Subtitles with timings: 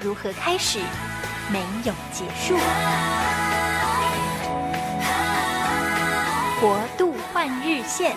[0.00, 0.78] 如何开始，
[1.50, 2.56] 没有结束。
[6.60, 8.14] 国度换日线。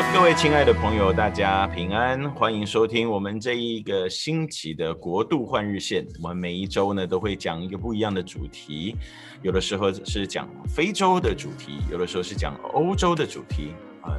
[0.00, 6.06] 各位亲爱的朋友，大家平安，欢迎收听我们这一个星期的国度换日线。
[6.22, 8.96] 我们每一周呢都会讲一个不一样的主题，
[9.42, 14.16] 有的时候是讲非洲的主题，有的时候是讲欧洲的主题、呃。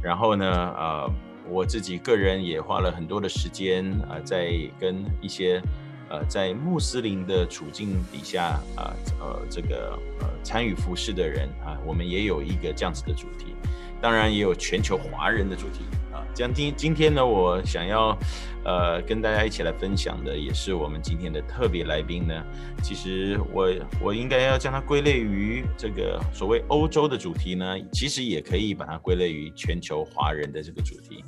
[0.00, 1.10] 然后呢，呃，
[1.48, 5.60] 我自己个人也花了很多的时间啊、呃，在跟一些
[6.08, 13.56] 呃在穆斯林的处境底下啊，呃，这个呃参与服饰的人啊、我们也有一个这样子的主题。
[14.00, 18.16] 当然也有全球华人的主题啊，这样今今天呢，我想要
[18.64, 22.34] 呃跟大家一起来分享的，也是我们今天的特别来宾呢。
[22.82, 31.24] 其实我我应该要将它归类于这个所谓欧洲的主题呢，其实也可以把它归类于全球华人的这个主题，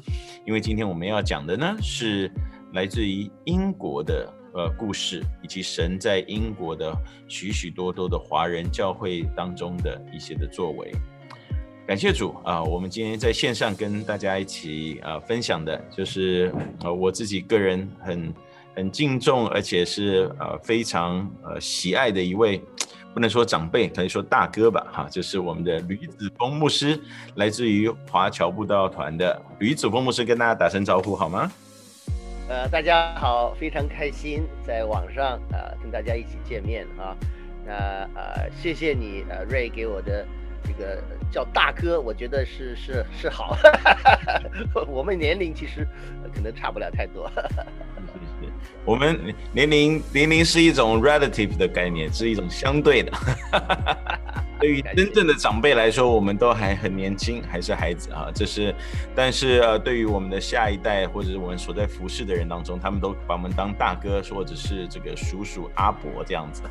[0.46, 2.30] 因为今天我们要讲的呢是
[2.72, 6.94] 来自于英国的呃故事，以及神在英国的
[7.26, 10.92] 许许多多的华人教会当中的一些的作为。
[11.88, 12.62] 感谢主啊！
[12.62, 18.34] 我们今天在线上跟大家一起啊分享的，就是呃我自己个人很
[18.76, 22.62] 很敬重，而且是呃非常呃喜爱的一位，
[23.14, 27.00] 不能说长辈，可以说大哥吧，哈，就是我们的吕子峰牧师，
[27.36, 31.50] 来自于华侨布道团的吕子峰牧师，跟大家打声招呼好吗？
[32.50, 37.16] 呃，大家好，非常开心在网上呃跟大家一起见面啊，
[37.64, 37.72] 那
[38.14, 40.26] 呃谢谢你呃瑞给我的。
[40.68, 43.56] 这个叫大哥，我觉得是是是好，
[44.86, 45.88] 我们年龄其实
[46.34, 47.30] 可能差不了太多。
[48.84, 49.18] 我们
[49.52, 53.12] 年龄年龄是一种 relative 的概念，是一种相对的。
[54.60, 58.30] 对于真正的长辈来说，我们都还很年轻，还是孩子啊。
[58.34, 58.74] 这是，
[59.14, 66.62] 但是呃，对于我们的下一代或者是我们所在服侍的人当中，他们都把我们当大哥，或者是这个叔叔阿伯这样子。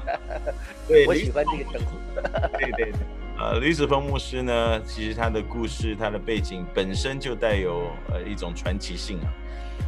[0.86, 2.58] 对，我喜欢这个称呼。
[2.58, 3.25] 对对对。
[3.38, 9.28] 呃，李子峰牧师呢，其实他的故事、他的背景本身就带有呃一种传奇性啊。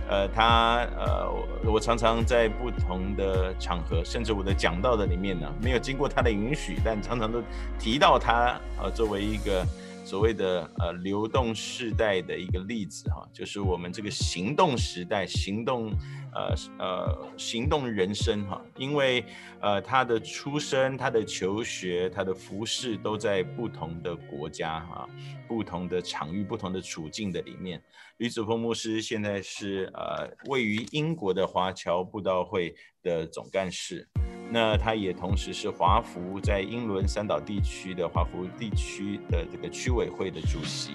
[0.06, 1.31] 呃，他呃，
[1.64, 7.42] 我常常在不同的场合，甚至我的讲道的里面呢，没有经过他的允许，但常常都
[7.78, 9.66] 提到他，呃，作为一个
[10.09, 15.93] 所谓的呃流动世代的一个例子哈，就是我们这个行动时代，行动。
[16.31, 19.25] 呃呃，行动人生哈，因为
[19.61, 25.09] 呃他的出生、他的求学、他的服饰都在不同的国家哈，
[25.49, 27.83] 不同的场域、不同的处境的里面。
[28.19, 34.07] 吕子峰牧师现在是呃位于英国的华侨布道会的总干事，
[34.50, 40.92] 那他也同时是华福在英伦三岛地区的华福地区的这个区委会的主席。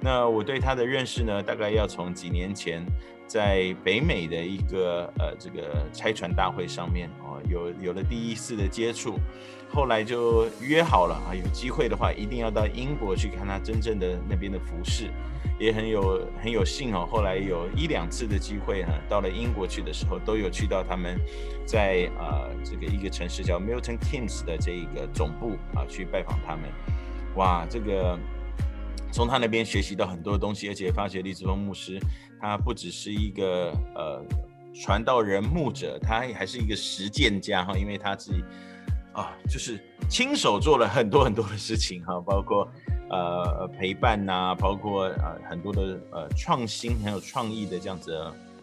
[0.00, 2.84] 那我对他的认识呢，大概要从几年前。
[3.24, 9.18] 在北美的一个呃这个拆船大会上面哦，有有了第一次的接触，
[9.72, 15.10] 后来就约好了啊，有机会的话一定要到英国去看他真正的那边的服饰，
[15.58, 21.18] 也很有很有幸哦，后来有一两次的机会哈，到了英国去的时候，都有去到他们
[21.64, 26.70] 在啊、呃、这个一个城市叫 Milton Keynes 的这一个总部啊去拜访他们，
[27.36, 28.18] 哇，这个
[29.10, 31.98] 从他那边学习到很多东西，而且发觉吕子峰牧师。
[32.44, 34.20] 他不只是一个呃
[34.74, 38.42] 传道人牧者，他还是一个实践家哈，因为他自己
[39.12, 39.78] 啊就是
[40.08, 42.68] 亲手做了很多很多的事情哈，包括
[43.10, 48.12] 呃陪伴呐、包括呃很多的呃创新很有创意的这样子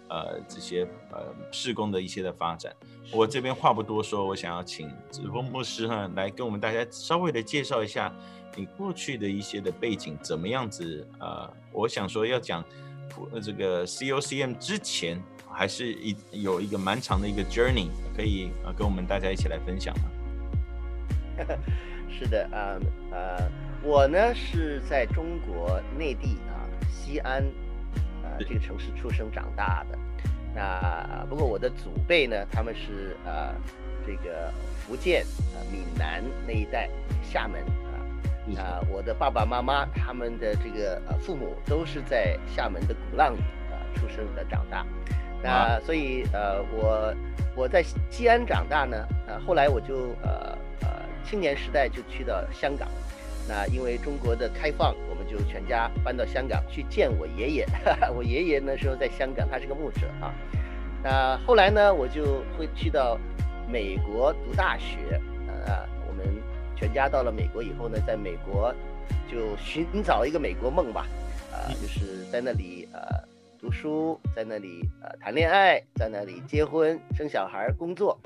[0.07, 2.75] 呃这些呃事工的一些的发展。
[3.11, 8.13] 我这边话不多说，我想要请子峰牧师哈来跟我们大家稍微的介绍一下
[8.55, 12.63] 你过去的一些的背景怎么样子呃，我想说要讲。
[13.43, 15.21] 这个 COCM 之前
[15.51, 20.03] 还是一有一个蛮长的一个 journey，可以呃跟我们大家一起来分享吗？
[22.09, 22.75] 是的，啊
[23.11, 23.49] 呃，
[23.83, 27.43] 我呢是在中国内地啊西安
[28.23, 29.97] 啊这个城市出生长大的。
[30.55, 33.53] 那不过我的祖辈呢，他们是呃
[34.05, 36.89] 这个福建啊闽南那一带
[37.21, 37.93] 厦门啊
[38.57, 43.39] 啊、呃，我的爸爸妈妈他们的这个呃父母都是在厦门的鼓浪屿
[43.71, 44.85] 啊、呃、出生的长大，
[45.43, 47.13] 那、啊、所以呃我
[47.55, 50.87] 我在西安长大呢，呃后来我就呃呃
[51.23, 52.87] 青年时代就去到香港，
[53.47, 57.65] 那因为中国的开放，我们就全家搬到香港去见我爷爷，
[58.15, 60.33] 我爷爷那时候在香港，他是个牧者啊，
[61.03, 63.19] 那后来呢我就会去到
[63.67, 66.25] 美国读大学，呃我们。
[66.75, 68.73] 全家到了美国以后呢，在美国
[69.29, 71.05] 就寻找一个美国梦吧，
[71.51, 73.01] 啊、呃，就是在那里呃
[73.59, 78.17] 读书，在那里呃谈恋爱，在那里结婚、生小孩、工作。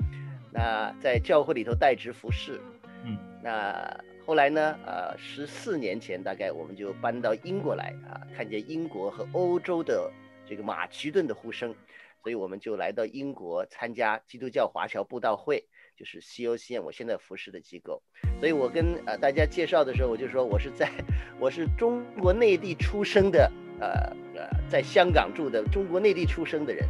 [0.54, 2.60] 那在教会里头代职服侍。
[3.04, 10.10] 嗯，那后来呢，呃，十四年前大概我们就搬到英国来啊，看见英国和欧洲的
[10.46, 11.74] 这个马其顿的呼声，
[12.22, 15.66] 所以我们就来到英国参加基督教华侨布道会。
[15.96, 18.02] 就是 COCM，我现在服侍的机构，
[18.40, 20.90] 所以我跟呃大家介绍的时候，我就说我是在，
[21.38, 23.48] 我是中国内地出生的，
[23.78, 23.88] 呃
[24.34, 26.84] 呃，在香港住的中国内地出生的人。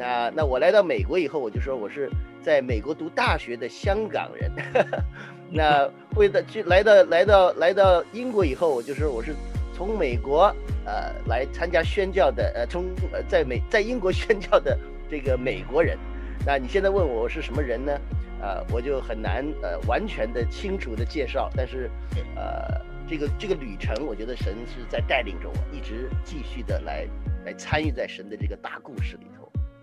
[0.00, 2.08] 那那我来到美国以后，我就说我是
[2.42, 4.50] 在美国读大学的香港人。
[5.52, 5.86] 那
[6.16, 9.34] 为的去来到来到来到英国以后，我就说我是
[9.74, 10.44] 从美国
[10.86, 14.78] 呃来参加宣教的，呃从呃在美在英国宣教的
[15.10, 15.98] 这个美国人。
[16.46, 17.92] 那你现在问我是什么人呢？
[18.40, 21.90] 呃，我就很难呃完全的清楚的介绍，但是，
[22.34, 27.06] 呃，这个这个旅程，我觉得神是在带领着我，一直继续的来
[27.44, 29.39] 来参与在神的这个大故事里头。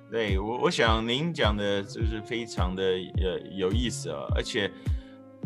[0.09, 4.71] 对我，我想您讲的就是非常的呃有意思啊，而且，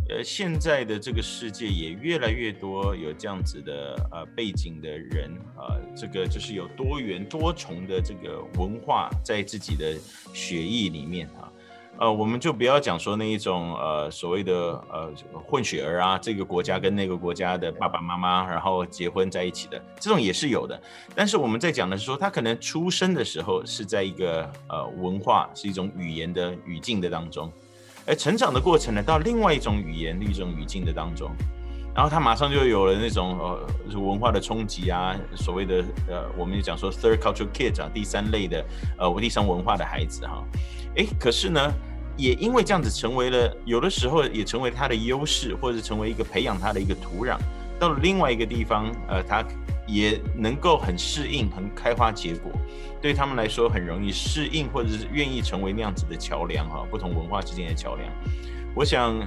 [0.07, 9.97] 呃，现在的这个世界也越来越多有这样子的呃背景的人啊，这个就是有多元多重的这个文化在自己的
[10.31, 11.50] 血液里面啊。
[12.01, 14.53] 呃，我们就不要讲说那一种呃所谓的
[14.91, 15.13] 呃
[15.47, 20.81] 混血儿啊，这个国家跟那个国家的爸爸妈妈然后结婚在一起的这种也是有的。
[21.13, 27.51] 但是我们在讲的是说，他可能出生的时候是在一个呃文化是一种语言的语境的当中，
[28.07, 31.29] 而成长的过程呢，到另外一种语言另一种语境的当中，
[31.93, 38.65] 然后他马上就有了那种呃文化的冲击啊，所谓的呃我们就讲说 third culture kid 啊，第三类的
[38.97, 40.43] 呃第三文化的孩子哈，
[40.95, 41.71] 诶，可是呢。
[42.21, 47.35] 也因为这样子成为了，有的时候也成为他的优势，或者成为一个培养他的一个土壤。
[47.79, 49.43] 到了另外一个地方，呃，他
[49.87, 52.51] 也能够很适应，很开花结果。
[53.01, 58.07] 对他们来说很容易适应，或者是愿意成为那样子的桥梁哈，不同文化之间的桥梁。
[58.75, 59.19] 我想，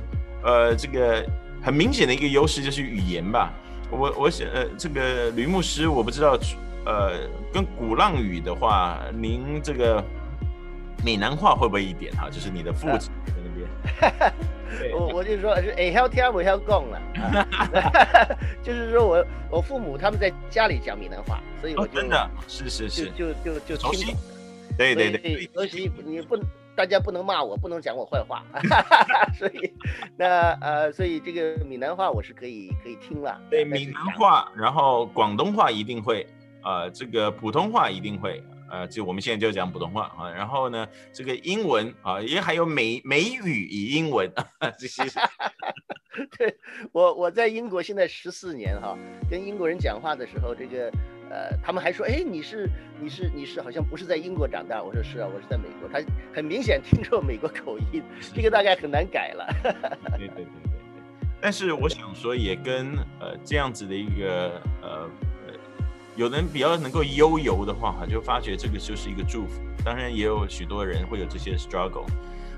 [0.44, 1.26] 呃，这个
[1.61, 3.52] 很明显的一个优势就是语言吧。
[3.90, 6.38] 我我想，呃，这个吕牧师，我不知道，
[6.87, 10.05] 呃，跟鼓浪屿的话，您这个。
[11.05, 12.31] 闽南话会不会一点哈？
[12.31, 17.01] 就是你的父亲在那边， 我我就说是哎，要听不要讲了，
[18.65, 23.11] 就是说我我父母他们在家里讲闽南话，所以我就、哦、真的是是是。
[23.11, 24.17] 就就就就听懂，
[24.79, 26.39] 对对对，熟悉你不
[26.75, 28.43] 大家不能骂我，不能讲我坏话，
[29.39, 29.73] 所以
[30.17, 36.27] 那呃，所以这个闽南话我是可以可以听了，对闽南话，然后广东话一定会，
[36.65, 38.43] 呃，这个普通话一定会。
[38.75, 45.05] 呃，就我们现在就讲普通话啊，然后呢，这个英文啊，也还有美美语与英文啊， 这些。
[46.37, 46.56] 对，
[46.90, 48.99] 我我在英国现在十四年哈，
[49.31, 50.90] 跟英国人讲话的时候，这个
[51.31, 52.69] 呃，他们还说，哎，你是
[53.00, 56.00] 你是你是好像不是在英国长大，我说是啊，我是在美国，他
[56.35, 58.02] 很明显听出美国口音，
[58.35, 59.47] 这个大概很难改了。
[60.19, 60.47] 对对对对对，
[61.40, 65.09] 但是我想说，也跟呃这样子的一个呃。
[66.16, 69.61] 有人比较能够悠游的话，哈，就发觉这个就是一个祝福。
[69.85, 72.06] 当然，也有许多人会有这些 struggle。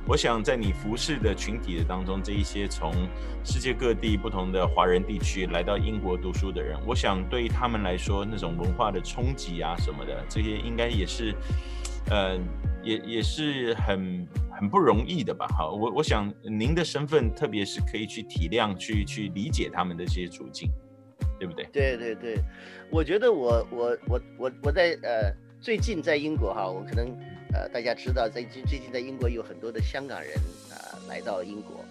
[0.07, 2.93] 我想在你服侍的群体的当中，这一些从
[3.43, 11.35] 世界各地不同的华人地区来到英国读书的人，我想对于他们来说，那种文化的冲击啊什么的，这些应该也是，
[12.11, 12.39] 呃，
[12.85, 15.47] 也也是很很不容易的吧？
[15.49, 20.71] 哈，我我想您的身份，特别是可以去体谅、去去理解他们的这些处境。
[21.39, 21.67] 对不对？
[21.71, 22.43] 对对对，
[22.91, 27.09] 我觉得我我我我我在呃最近在英国哈，我可能
[27.53, 30.33] 呃大家知道在最最近在英国有很多的香港人
[30.71, 31.85] 啊、来到英国，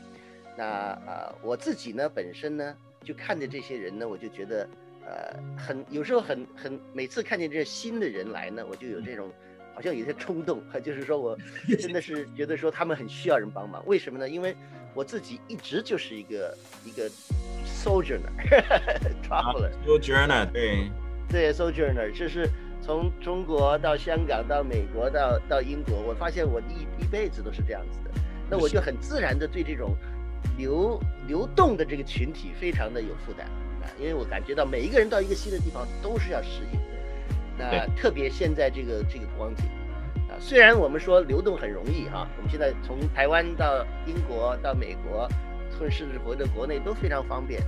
[0.57, 4.67] 那啊、呃、我自己呢本身呢就看着这些人呢，我就觉得
[5.05, 9.29] 呃很有时候很很每次看见这些新的人来呢，我就有这种
[9.73, 11.37] 好像有些冲动， 就是说我
[11.77, 14.27] 真的是觉得说他们很需要人帮忙，为什么呢？
[14.27, 14.55] 因为
[14.95, 17.07] 我自己一直就是一个一个。
[17.85, 20.89] Sojourner，traveler，Sojourner，对，
[21.29, 22.49] 对，Sojourner，就是
[22.81, 28.11] 从中国到香港到美国到到英国，我发现我一一辈子都是这样子的，
[28.49, 29.95] 那我就很自然的对这种
[30.57, 33.45] 流流动的这个群体非常的有负担
[33.83, 36.85] 啊，因为我感觉到每一个人到一个新的地方都是要适应的。
[37.57, 39.65] 那特别现在这个这个光景
[40.35, 45.27] 啊，虽然我们说流动很容易哈，我们现在从台湾到英国到美国，
[45.89, 47.61] 甚至回到国内都非常方便，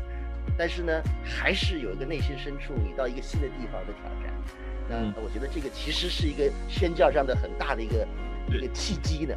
[0.58, 4.34] 但是呢，还是有一个内心深处，你到一个新的地方的挑战。
[4.90, 8.08] 那我觉得这个其实是一个宣教上的很大的一个
[8.50, 9.34] 一个契机呢。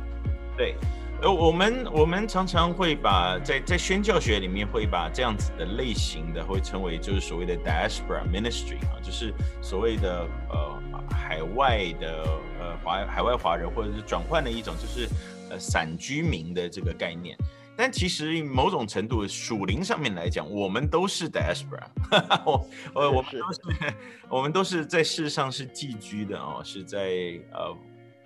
[0.57, 0.77] 对。
[1.23, 12.25] 呃，我们我们常常会把在在宣教学里面会把这样子的类型的会称为就是所谓的 diaspora ministry 啊，就是所谓的呃海外的
[12.59, 15.07] 呃华海外华人或者是转换的一种就是
[15.51, 17.37] 呃散居民的这个概念。
[17.77, 21.85] 但其实某种程度属灵上面来讲，我们都是 diaspora，
[22.47, 23.95] 我呃我们都是
[24.29, 27.77] 我们都是在世上是寄居的哦，是在呃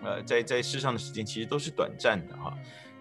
[0.02, 2.56] 呃在在世上的时间其实都是短暂的哈。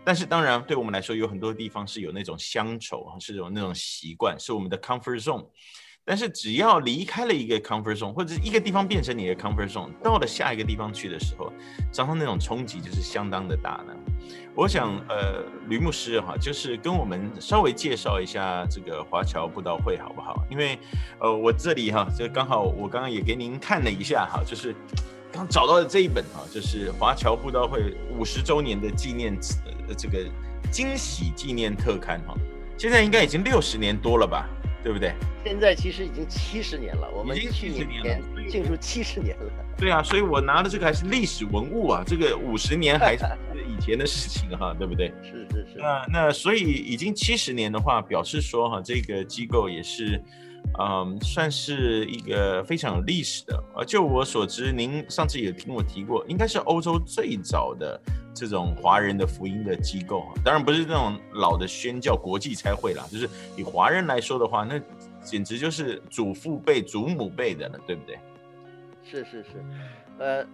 [0.05, 5.45] 但是当然，对我们来说，有很多地方是有那种乡愁啊，是有那种习惯，是我们的 comfort zone。
[6.05, 11.49] 但是只要离开了一个 comfort zone，或者一个地方变成你的 comfort zone，到了下一个地方去的时候，
[11.93, 13.95] 常常那种冲击就是相当的大呢。
[14.53, 20.45] 我想，呃，吕牧师哈，就是跟我们稍微介绍一下这个华侨布道会好不好？
[20.51, 20.77] 因为，
[21.21, 24.75] 呃，我这里哈，就刚好我刚刚也给您看了一下哈，就是。
[25.33, 29.35] 刚找到的这一本啊，就是华侨布道会五十周年的纪念
[29.87, 30.23] 呃这个
[30.71, 32.35] 惊喜纪念特刊哈，
[32.77, 34.47] 现在应该已经六十年多了吧，
[34.83, 35.15] 对不对？
[35.43, 39.51] 现在其实已经七十年了，我们去年进入七十年了。
[39.75, 43.25] 对啊，所以我拿的这个还是历史文物啊，这个五十年还是
[43.67, 45.11] 以前的事情哈，对不对？
[45.23, 45.79] 是是是。
[45.79, 50.23] 那那所以已经七十年的话，表示说哈，这个机构也是。
[50.79, 53.63] 嗯，算是一个非常有历史的。
[53.75, 57.99] 呃，就我所知，您上次也听我提过，应该是欧洲最早的
[58.33, 60.25] 这种华人的福音的机构。
[60.43, 64.81] 当然不是那种老的宣教国际差会啦，就是以华人来说的话，那
[65.21, 68.17] 简直就是祖父辈、祖母辈的了，对不对？
[69.03, 69.63] 是是是，
[70.23, 70.47] 呃。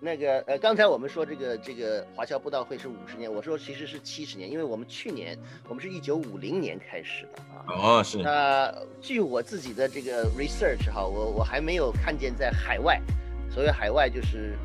[0.00, 5.38] 那个呃，刚才我们说这个这个华侨布道会是五十年，我说其实是七十年，因为我们去年
[5.68, 7.64] 我们是一九五零年开始的啊。
[7.68, 8.18] 哦，是。
[8.18, 13.00] 那据我自己的这个 research 哈，我我还没有看见在海外，
[13.48, 14.58] 所谓海外就是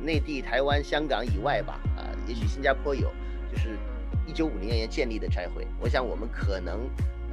[0.00, 3.12] 内地、台湾、香港以外吧，啊，也许新加坡有，
[3.50, 3.76] 就是
[4.26, 6.88] 一九五零年建立的差会，我想我们可能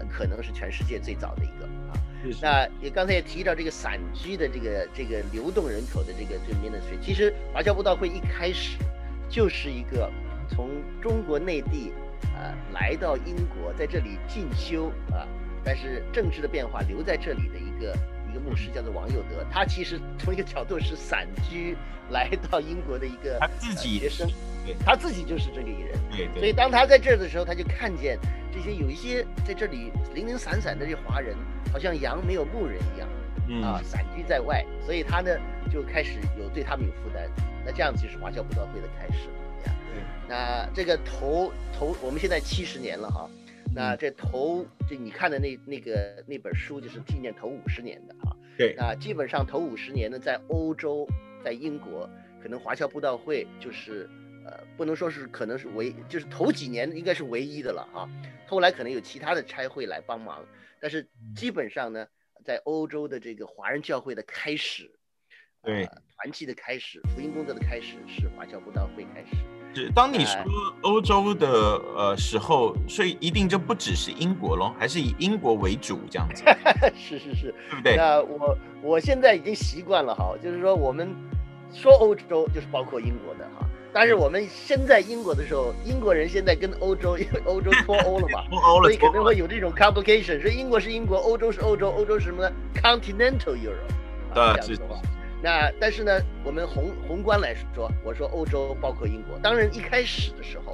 [0.09, 1.93] 可能是全世界最早的一个啊。
[2.41, 8.77] 那也刚才也提到这个散居的这个这个流动人口的这个这个 ministry，其实华侨布道会一开始
[9.29, 10.11] 就是一个
[10.49, 10.69] 从
[11.01, 11.93] 中国内地
[12.35, 15.27] 啊来到英国，在这里进修啊，
[15.63, 17.97] 但是政治的变化留在这里的一个
[18.29, 21.75] 一个牧师叫做王佑德，他其实从一个角度是散居
[22.11, 24.27] 来到英国的一个他自己学生，
[24.65, 28.17] 对，他自己就是这个艺人，对对，所以当他在这儿的时候，他就看见。
[28.51, 31.35] 这些有一些在这里零零散散的这些华人，
[31.71, 33.07] 好像羊没有牧人一样，
[33.47, 35.29] 嗯、啊，散居在外，所以他呢
[35.71, 37.29] 就开始有对他们有负担。
[37.63, 39.75] 那这样子就是华侨布道会的开始了呀。
[39.93, 43.29] 嗯、那这个头头，我们现在七十年了哈。
[43.73, 48.35] 那这头就你看的那那个那本书，就是纪念头五十年的啊。
[48.57, 48.75] 对。
[48.77, 51.07] 那基本上头五十年呢，在欧洲，
[51.43, 52.09] 在英国，
[52.41, 54.09] 可能华侨布道会就是。
[54.45, 58.09] 呃，不能说是可能是唯，就是头几年应该是唯一的了啊。
[58.47, 60.43] 后来可能有其他的差会来帮忙，
[60.79, 62.07] 但是基本上呢，
[62.43, 64.89] 在欧洲的这个华人教会的开始，
[65.61, 65.85] 对，
[66.15, 69.58] 团契的开始，福音工作的开始是华侨布道会开始。
[69.73, 70.35] 是，当你说
[70.81, 71.47] 欧洲的
[71.95, 76.43] 呃时候，所以一定就不只是英国喽，还是以英国为主这样子。
[76.95, 77.95] 是 是是，对不对？
[77.95, 81.15] 那我我现在已经习惯了哈，就是说我们
[81.73, 83.65] 说欧洲就是包括英国的哈。
[83.91, 90.39] 但是我们身在英国的时候，英国人现在跟欧洲， 因为欧洲脱欧了嘛，脱欧了，所以肯定会有这种 complication。
[90.39, 93.89] 说英国是英国，欧洲是欧洲，欧洲是什么呢？Continental Europe。
[94.33, 95.01] 对，这样子的话。
[95.41, 96.11] 那但是呢，
[96.43, 99.39] 我们宏宏观来说，我说欧洲包括英国。
[99.39, 100.73] 当然一开始的时候，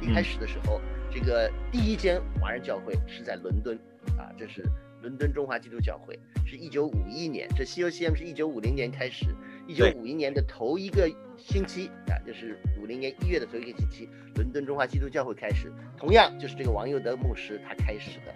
[0.00, 3.76] 一开始的时候，嗯、这个第一间华人教会是在伦敦
[4.16, 4.64] 啊，这是
[5.02, 7.48] 伦敦中华基督教会，是一九五一年。
[7.56, 9.26] 这 COCM 是一九五零年开始。
[9.66, 18.34] 一九五一年的头一个星期啊，就是五零年一月的头一个星期，伦敦中华基督教会开始，同样就是这个王佑德牧师他开始的，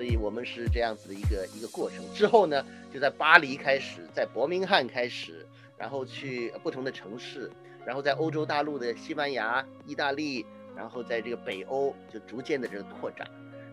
[0.00, 2.02] 所以我们是这样子的一个一个过程。
[2.14, 7.50] 之后呢，就在巴黎开始，在伯明翰开始，然后去不同的城市，
[7.84, 13.28] 然后在欧洲大陆的西班牙、意大利，然后在这个北欧就逐渐的这个扩展，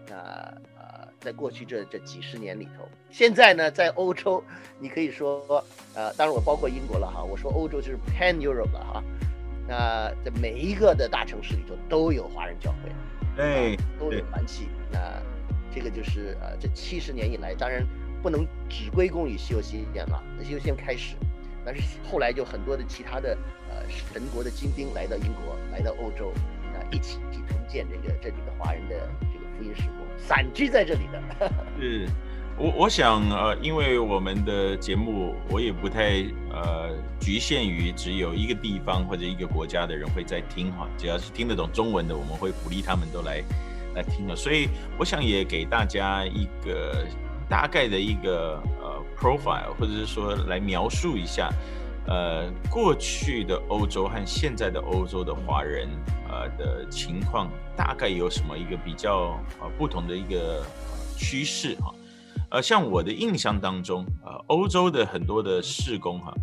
[0.09, 0.15] 那
[0.77, 1.07] 呃。
[1.19, 4.41] 在过去这这几十年里头，现在呢，在欧洲，
[4.79, 5.63] 你可以说，
[5.95, 7.23] 呃，当然我包括英国了哈。
[7.23, 9.03] 我说欧洲就是 Pan Europe 了哈。
[9.67, 12.91] 那在每一个的大城市里头都有华人教会，
[13.35, 14.67] 对，都有团契。
[14.91, 14.99] 那
[15.77, 17.85] 这个就是呃，这七十年以来，当然
[18.23, 21.15] 不能只归功于西游记嘛，那西游记开始，
[21.63, 23.37] 但是后来就很多的其他的
[23.69, 26.31] 呃神国的精兵来到英国，来到欧洲，
[26.73, 31.21] 啊，一起去重建这个这里的华人的这个福音事工，散居在这里的。
[31.79, 32.07] 是。
[32.59, 43.43] 我我想呃，因为我们的节目，我也不太呃局限于只有一个地方或者一个国家的人会在听哈，只要是听得懂中文的，我们会鼓励他们都来
[43.97, 44.35] 来听了。
[44.35, 47.05] 所以我想也给大家一个
[47.49, 51.49] 大概的一个呃 profile，或者是说来描述一下
[52.05, 55.89] 呃过去的欧洲和现在的欧洲的华人
[56.29, 60.63] 呃的情况，大概有什么一个比较呃不同的一个
[61.17, 61.93] 趋势哈。
[62.49, 66.33] 呃，像我的印象当中，呃，欧洲的很多的事工哈，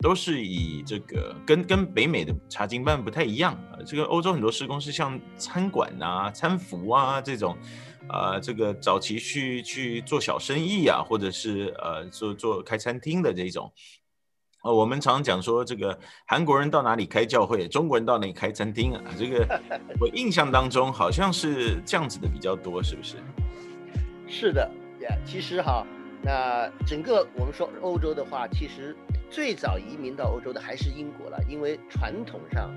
[0.00, 3.78] 都是以这个跟跟北美的查经班不太一样啊。
[3.86, 7.56] 这个欧洲很多施工是像餐馆啊、餐服啊这种，
[8.08, 13.72] 呃，这个早期去去做小生意啊，或者是呃做做开餐厅的这种。
[14.62, 19.02] 呃，我们常常讲说，这个韩国人到哪里开教会，中国人到哪里开餐厅啊？
[19.18, 19.60] 这个
[20.00, 23.16] 我印象当中好像是这样子的比较多，是不是？
[24.26, 24.70] 是的。
[25.26, 25.86] 其实哈，
[26.22, 28.96] 那整个我们说欧洲的话，其实
[29.34, 32.70] 最早移民到欧洲的还是英国了，因为传统上，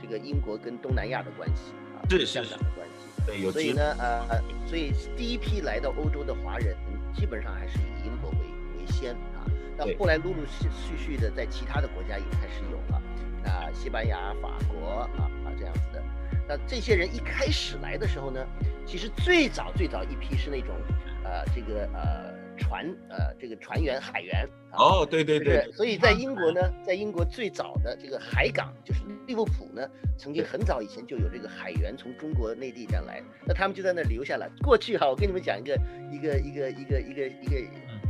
[0.00, 3.52] 这个英国跟东南亚的关系啊，是香港的关系，对，有。
[3.52, 6.74] 所以呢，呃，所以第一批来到欧洲的华人，
[7.14, 8.38] 基本上还是以英国为
[8.78, 9.44] 为先啊。
[9.76, 13.02] 那后来陆陆续续的在其他的国家也开始有了，
[13.44, 16.02] 那西班牙、法国啊啊这样子的。
[16.48, 18.42] 那这些人一开始来的时候呢，
[18.86, 20.74] 其实最早最早一批是那种。
[21.22, 29.86] 呃，这个呃船呃这个船员海员哦，对对对，所以在英国呢，在英国最早的这个海港就是利物浦呢，
[30.16, 34.48] 曾经很早以前就有这个海员从中国内地这样来，那他们就在那留下来。
[34.62, 35.78] 过去哈，我跟你们讲一个
[36.10, 37.60] 一个一个一个一个一个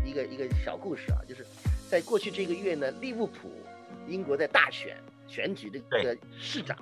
[0.04, 1.44] 一个一个小故事啊，就是
[1.88, 3.50] 在过去这个月呢，利物浦
[4.06, 4.96] 英国在大选
[5.26, 6.76] 选举这个市长，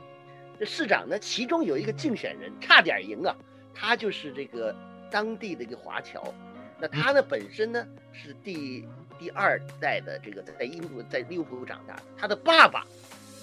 [0.59, 3.35] 这市长呢，其中有一个竞选人差点赢啊，
[3.75, 4.75] 他就是这个。
[5.11, 6.33] 当地的一个华侨，
[6.79, 8.87] 那他呢本身呢是第
[9.19, 12.85] 第二代的这个在英国在利物浦长大，他的爸爸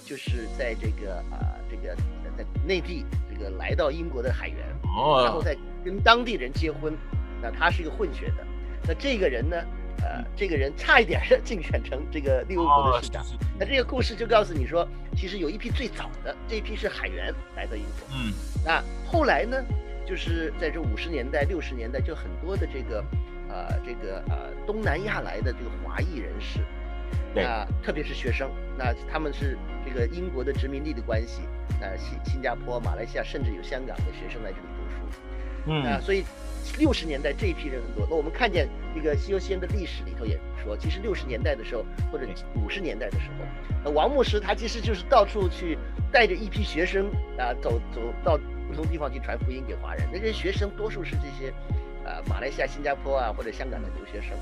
[0.04, 1.94] 就是在这个啊、呃、这个
[2.36, 4.58] 在内地这个来到英国的海员，
[4.96, 6.96] 哦，然后再跟当地人结婚，
[7.42, 8.46] 那他是一个混血的，
[8.86, 9.56] 那这个人呢，
[10.02, 13.24] 呃，这个人差一点是 竞选成这个利物浦的市长，
[13.58, 18.32] 那这个故事就告诉你说，其实有一批最早的这一批是海员来到英国，嗯，
[18.64, 19.62] 那后来呢？
[20.06, 23.04] 就是在这五十年代、六十年代，就很多的这个，
[23.48, 26.60] 呃，这个呃东南亚来的这个华裔人士，
[27.34, 31.42] 那特别是学生，那他们是这个英国的殖民地的关系，
[31.80, 35.18] 那新新加坡、马来西亚，甚至有香港的学生来这里读书，
[35.66, 36.24] 嗯，啊，所以
[36.78, 38.06] 六十年代这一批人很多。
[38.08, 43.44] 那我们看见这个西游记的历史里头也说，其实六十年代的时候，或者五十年代的时候，
[43.84, 45.76] 那王牧师他其实就是到处去
[46.12, 47.06] 带着一批学生
[47.38, 48.38] 啊，走走到。
[48.68, 51.54] 不同地方去传福音给华人，那些学生多数是这些，
[52.04, 54.36] 呃，马来西亚、新加坡啊或者香港的留学生，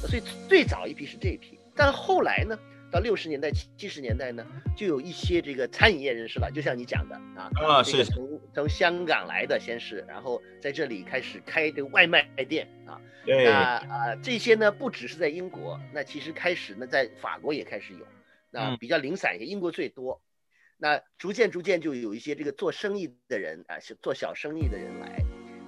[0.00, 1.56] 所以最早一批是这一批。
[1.76, 2.58] 但后来呢，
[2.92, 18.06] 到六十年代、七十年代呢，就有一些这个餐饮业人士了，就像你讲的啊，啊，是从从香港来的先是，然后在这里开始开这个外卖店啊，对，那啊这些呢不只是在英国，那其实开始呢在法国也开始有，
[18.50, 20.20] 那比较零散一些，英国最多。
[20.76, 25.18] 那逐渐逐渐就有一些这个做生意的人啊，做小生意的人来。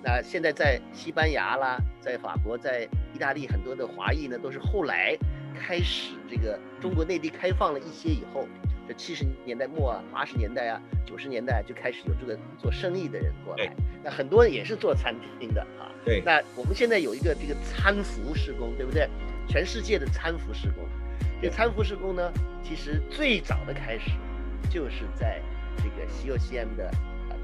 [0.03, 2.83] 那现在在西班牙啦，在法国，在
[3.15, 5.17] 意大利，很多的华裔呢，都是后来
[5.55, 8.47] 开始这个中国内地开放了一些以后，
[8.87, 13.73] 这七十年代末啊，八十年代啊，九十年代就开始有这个做生意的人过来。
[14.03, 15.89] 那很多也是做餐厅的啊。
[16.05, 16.23] 对。
[16.25, 19.09] 那我们现在有一个这个餐服施工，对不对？
[19.49, 20.85] 全世界的餐服施工，
[21.41, 24.11] 这个餐服施工呢，其实最早的开始。
[24.71, 25.43] 就是在
[25.77, 26.91] 这个西欧西安的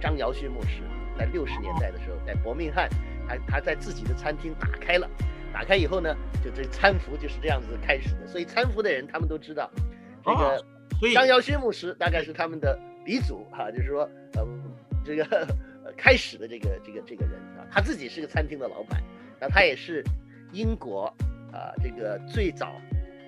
[0.00, 0.80] 张尧勋牧师，
[1.18, 2.88] 在六十年代的时候，在伯明翰，
[3.28, 5.08] 他他在自己的餐厅打开了，
[5.52, 8.26] 打开以后呢，就这餐服就是这样子开始的。
[8.26, 9.70] 所以餐服的人他们都知道，
[10.24, 10.64] 这个
[11.14, 14.46] 张尧勋牧师大概是他们的鼻祖哈，就是说，呃，
[15.04, 15.46] 这个
[15.96, 19.02] 开始的这个这个这个人啊，他自己是个餐厅的老板，
[19.40, 20.04] 那他也是
[20.52, 21.04] 英国
[21.52, 22.74] 啊这个最早，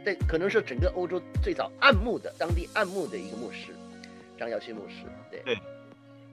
[0.05, 3.73] 在可能是整个欧洲最早按牧的当地按牧的一个牧师。
[4.39, 5.57] 张尧勋牧师，对对，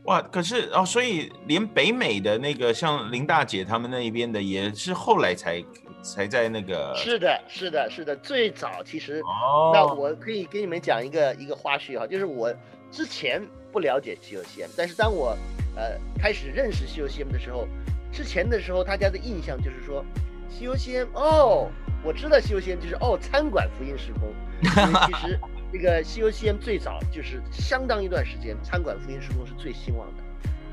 [0.03, 0.21] 哇！
[0.21, 5.63] 可是哦，所以连北美的那个像林大姐他们那一边的，也是后来才
[6.01, 6.93] 才在那个。
[6.95, 12.51] 是的，是的，是的，最早其实，哦，那我可以给你们讲一个一个花絮哈，就是我
[12.89, 15.38] 之前不了解西游记，但是当我
[15.75, 17.67] 呃开始认识西游 CM 的时候，
[18.12, 20.03] 之前的时候大家的印象就是说
[20.49, 21.69] 西游 CM 哦，
[22.03, 24.33] 我知道西游 CM 就是哦餐馆福音时空，
[24.63, 25.39] 其实
[25.71, 30.23] 这个 COCM 最早就是相当一段时间餐馆福音施工是最兴旺的。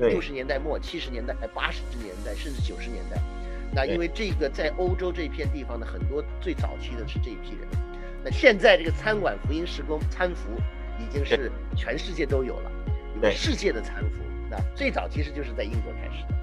[0.07, 3.19] 六十年代末、七十年代、八十年代，甚至九十年代，
[3.73, 7.67] 那因为这个在欧洲这片地方的很多最早期的是这一批人，
[8.23, 10.49] 那现在这个餐馆福音施工餐服
[10.99, 12.71] 已经是全世界都有了，
[13.23, 14.23] 有世界的餐服。
[14.51, 16.35] 那最早其实就是在英国开始的。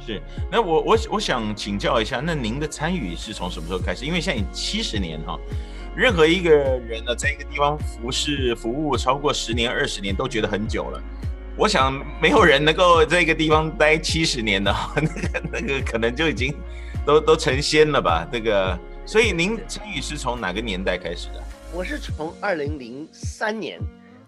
[0.00, 4.04] 是，那我我我想请教一下，那您的参与是从什么时候开始？
[4.04, 5.38] 因为像你七十年哈，
[5.96, 11.02] 任何一个人呢，在一个地方服侍服务超过十年、二十年，都觉得很久了。
[11.56, 16.54] 我想没有人能够在一个地方待七十年的， 那个那个可能就已经
[17.04, 18.26] 都都成仙了吧？
[18.32, 21.42] 这个，所以您参与是从哪个年代开始的？
[21.74, 23.78] 我是从二零零三年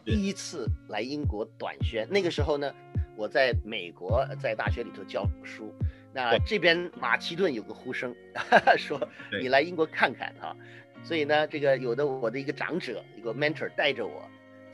[0.05, 2.71] 第一次来英国短宣，那个时候呢，
[3.17, 5.73] 我在美国在大学里头教书，
[6.13, 8.15] 那这边马其顿有个呼声，
[8.77, 9.01] 说
[9.41, 10.55] 你来英国看看哈，
[11.03, 14.23] 所以呢，这个有的我的一个长者一个 mentor 带着我。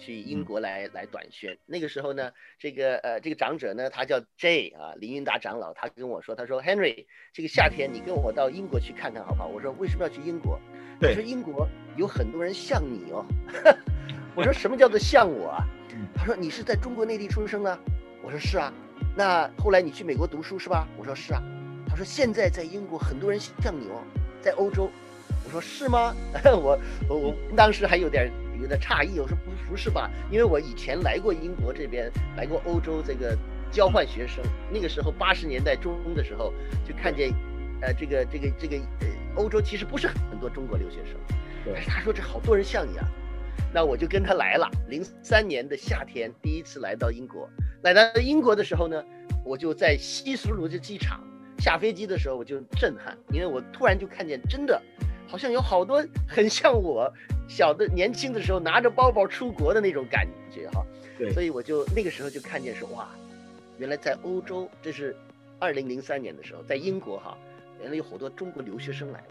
[0.01, 9.49] 去英国来、嗯、来短宣，那个时候呢，这个呃这个长者呢，他叫 J 啊林云达长老，他跟我说，他说 Henry，这个夏天你跟我到英国去看看好不好？
[9.49, 10.57] 我说为什么要去英国？
[11.01, 13.27] 他说英国有很多人像你哦。
[14.37, 15.67] 我说什么叫做像我啊？
[16.14, 17.77] 他说你是在中国内地出生的？
[18.23, 18.73] 我说是啊。
[19.17, 20.87] 那后来你去美国读书是吧？
[20.97, 21.43] 我说是啊。
[21.88, 24.01] 他说现在在英国很多人像你哦，
[24.41, 24.88] 在欧洲。
[25.49, 26.15] 我说是吗？
[26.45, 28.31] 我我我当时还有点。
[28.61, 30.11] 有点诧异，我说不不是吧？
[30.33, 33.39] 因为我以前来过英国这边，来过欧洲这个
[33.71, 36.53] 交换学生，那个时候八十年代中的时候，
[36.85, 37.33] 就看见，
[37.81, 39.07] 呃，这个这个这个呃，
[39.37, 41.15] 欧洲其实不是很多中国留学生，
[41.73, 43.07] 但是他说这好多人像你啊，
[43.73, 44.69] 那我就跟他来了。
[44.89, 47.49] 零三年的夏天，第一次来到英国，
[47.83, 49.01] 来到英国的时候呢，
[49.45, 51.23] 我就在希斯路的机场
[51.59, 54.83] 下飞机的时候，我就震撼，因为我突然就看见真的。
[55.29, 57.12] 好像有好多很像我
[57.47, 60.85] 小的年轻的时候拿着包包出国的那种感觉哈，
[61.19, 63.09] 对，所以我就那个时候就看见说哇，
[63.77, 65.14] 原来在欧洲，这是
[65.59, 67.37] 二零零三年的时候，在英国哈，
[67.81, 69.27] 原来有好多中国留学生来了。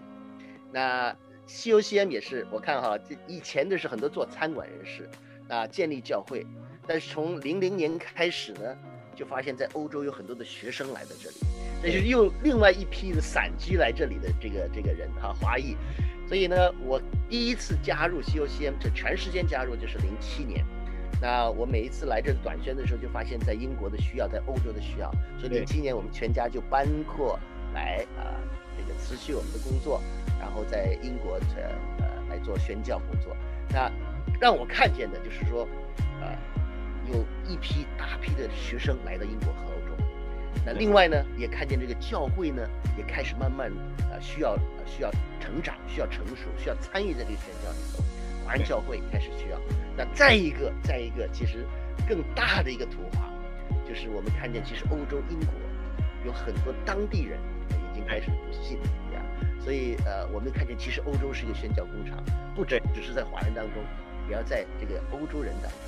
[0.71, 1.15] 那
[1.47, 5.09] COCM 也是，我看哈，这以前的是很多做餐馆人士
[5.47, 6.45] 啊，建立教会，
[6.85, 8.77] 但是从零零年开始呢，
[9.15, 11.35] 就发现在欧洲有很多的学生来到这里。
[11.83, 15.77] 那就是又另外一批的散居来这里的这个这个人哈，华裔，
[16.27, 20.65] 所以呢，我第一次加入 COCM，这全时间加入就是零七年。
[21.21, 27.39] 那我每一次来这短宣的时候，就发现在英国的需要，在欧洲的需要，所以零七年我们全家就搬过
[27.73, 28.33] 来啊、呃，
[28.75, 30.01] 这个辞去我们的工作，
[30.39, 31.61] 然后在英国呃
[31.99, 33.37] 呃来做宣教工作。
[33.69, 33.91] 那
[34.39, 35.67] 让我看见的就是说，
[36.21, 36.35] 呃，
[37.11, 39.77] 有一批大批的学生来到英国和。
[40.65, 42.61] 那另外呢，也看见这个教会呢，
[42.97, 43.71] 也开始慢慢
[44.11, 48.03] 呃需要呃需要成长，需要成熟，需要参与在这个宣教里头。
[48.45, 49.59] 华人教会开始需要。
[49.95, 51.65] 那再一个，再一个，其实
[52.07, 53.29] 更大的一个图画，
[53.87, 55.53] 就是我们看见，其实欧洲英国
[56.25, 57.39] 有很多当地人
[57.69, 58.77] 已经开始不信
[59.13, 59.21] 呀。
[59.59, 62.21] 所以呃，我们看见，其实欧洲是一个宣教工厂，
[62.55, 63.83] 不只只是在华人当中，
[64.29, 65.79] 也要在这个欧洲人当中。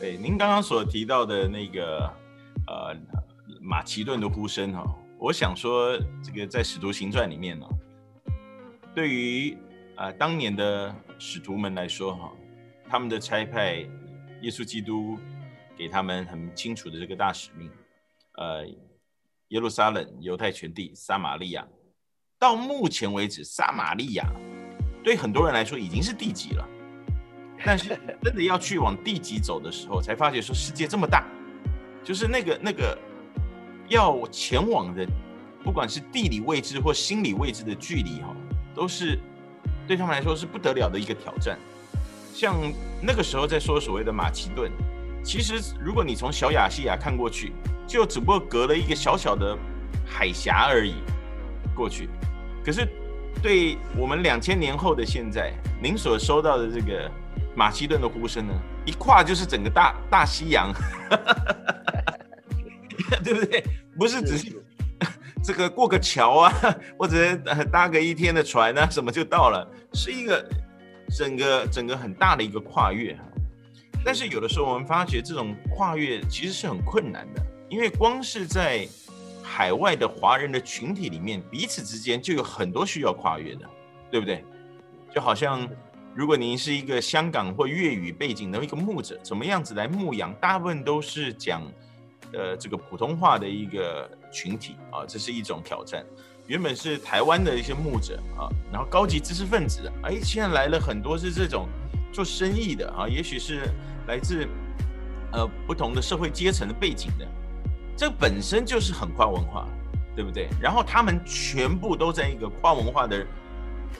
[0.00, 2.12] 对，您刚刚所提到的那个
[2.66, 2.96] 呃。
[3.60, 4.84] 马其顿的呼声哈，
[5.18, 7.66] 我想说，这个在《使徒行传》里面呢，
[8.94, 9.56] 对于
[9.96, 12.32] 啊当年的使徒们来说哈，
[12.88, 13.76] 他们的差派，
[14.42, 15.18] 耶稣基督
[15.76, 17.70] 给他们很清楚的这个大使命，
[18.36, 18.66] 呃，
[19.48, 21.66] 耶路撒冷、犹太全地、撒玛利亚，
[22.38, 24.24] 到目前为止，撒玛利亚
[25.04, 26.68] 对很多人来说已经是地级了，
[27.64, 31.26] 但是真的要去往地级走的时候，才发觉说世界这么大，
[32.02, 32.98] 就是那个那个。
[33.90, 35.06] 要前往的，
[35.62, 38.34] 不管是地理位置或心理位置的距离，哈，
[38.74, 39.18] 都是
[39.86, 41.58] 对他们来说是不得了的一个挑战。
[42.32, 42.56] 像
[43.02, 44.70] 那个时候在说所谓的马其顿，
[45.24, 47.52] 其实如果你从小亚细亚看过去，
[47.86, 49.58] 就只不过隔了一个小小的
[50.06, 50.94] 海峡而已
[51.74, 52.08] 过去。
[52.64, 52.86] 可是
[53.42, 57.10] 对我们两千年后的现在，您所收到的这个
[57.56, 58.54] 马其顿的呼声呢，
[58.86, 60.72] 一跨就是整个大大西洋。
[63.24, 63.64] 对不对？
[63.98, 64.62] 不是只是
[65.42, 66.52] 这个过个桥啊，
[66.98, 67.34] 或者
[67.72, 70.44] 搭个一天的船啊，什么就到了，是一个
[71.16, 73.18] 整个整个很大的一个跨越。
[74.04, 78.86] 但是有的时候我们发觉这种跨越其实是很困难的，因为光是在
[79.42, 83.68] 海外的华人的群体里面，彼此之间就有很多需要跨越的，
[84.10, 84.44] 对不对？
[85.14, 85.68] 就好像
[86.14, 91.62] 如果您是一个香港或粤语背景的一个牧者，怎么样子来牧羊，大部分都是讲。
[92.32, 96.04] 呃这个普通话的一个群体啊，这是一种挑战。
[96.46, 101.68] 原本是台湾的一些牧者啊，然后高级知识分子，哎，现在来了很多是这种
[102.12, 103.68] 做生意的啊，也许是
[104.08, 104.48] 来自
[105.32, 107.28] 呃不同的社会阶层的背景的，
[107.96, 109.68] 这本身就是很跨文化，
[110.16, 110.48] 对不对？
[110.60, 113.24] 然后他们全部都在一个跨文化的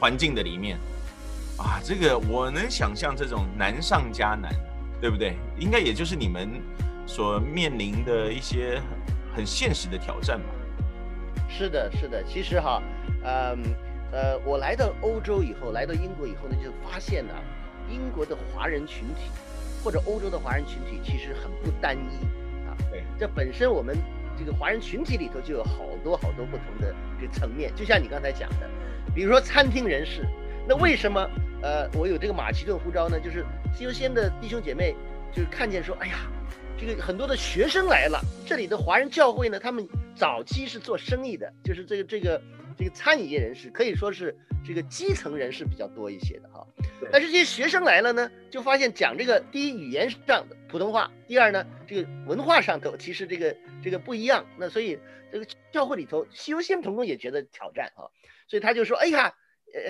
[0.00, 0.76] 环境的里面
[1.56, 4.52] 啊，这个我能想象这种难上加难，
[5.00, 5.36] 对不对？
[5.56, 6.60] 应该也就是你们
[7.11, 8.81] 所面临的一些
[9.35, 10.46] 很，现实的挑战吧。
[11.49, 12.81] 是的，是的，其实哈，
[13.25, 13.59] 嗯，
[14.12, 17.35] 呃，我来到欧洲以后，来到英国以后呢，就发现呢，
[17.90, 19.29] 英国的华人群体
[19.83, 22.25] 或者欧洲的华人群体其实很不单一
[22.68, 22.77] 啊。
[22.92, 23.99] 对，这本身我们
[24.38, 28.70] 这个华人群体里头就有好多好多不同的这个层面，就像你刚才讲的，
[29.12, 30.25] 比如说餐厅人士，
[30.68, 31.29] 那为什么
[31.61, 33.18] 呃我有这个马其顿护照呢？
[33.18, 33.44] 就是
[33.75, 34.94] 西优先的弟兄姐妹
[35.33, 36.14] 就是看见说，哎呀。
[36.80, 42.40] 这个很多的学生来了，这里的华人教会呢，他们早期是做生意的，就是这个这个
[42.78, 44.34] 这个餐饮业人士，可以说是
[44.66, 46.66] 这个基层人士比较多一些的哈。
[47.12, 54.46] 但是这些学生来了呢，就发现讲这个第一语言上的普通话，第二呢，这个文化上头其实这个这个不一样。
[54.56, 54.98] 那所以
[55.30, 58.08] 这个教会里头，西游先童工也觉得挑战啊，
[58.48, 59.34] 所以他就说：“哎呀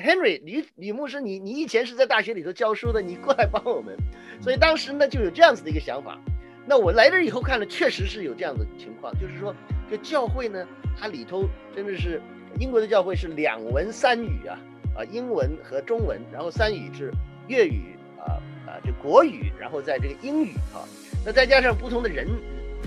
[0.03, 3.97] ，Henry 李李牧师，你你以前是在大学里头教书的，你过来帮我们。”
[4.43, 6.19] 所以当时呢，就有这样子的一个想法。
[6.67, 9.53] 那我来这以后看了，确实是有这样的情况，就是说，
[9.91, 10.65] 这教会呢，
[10.97, 12.21] 它里头真的是
[12.61, 14.59] 英国的教会是两文三语啊，
[14.95, 17.11] 啊，英文和中文，然后三语是
[17.49, 20.87] 粤语啊啊，这国语，然后在这个英语啊，
[21.25, 22.29] 那再加上不同的人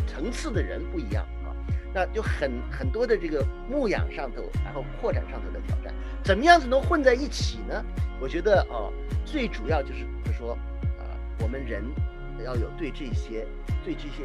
[0.07, 1.51] 层次的人不一样啊，
[1.93, 7.83] 那就很很多的这个牧养上头，然后扩展上头的挑战，怎么样子能混在一起呢？
[8.21, 8.87] 我觉得啊，
[9.25, 10.53] 最主要就是就是说
[10.99, 11.03] 啊，
[11.41, 11.83] 我们人。
[12.43, 13.47] 要有对这些
[13.83, 14.23] 对这些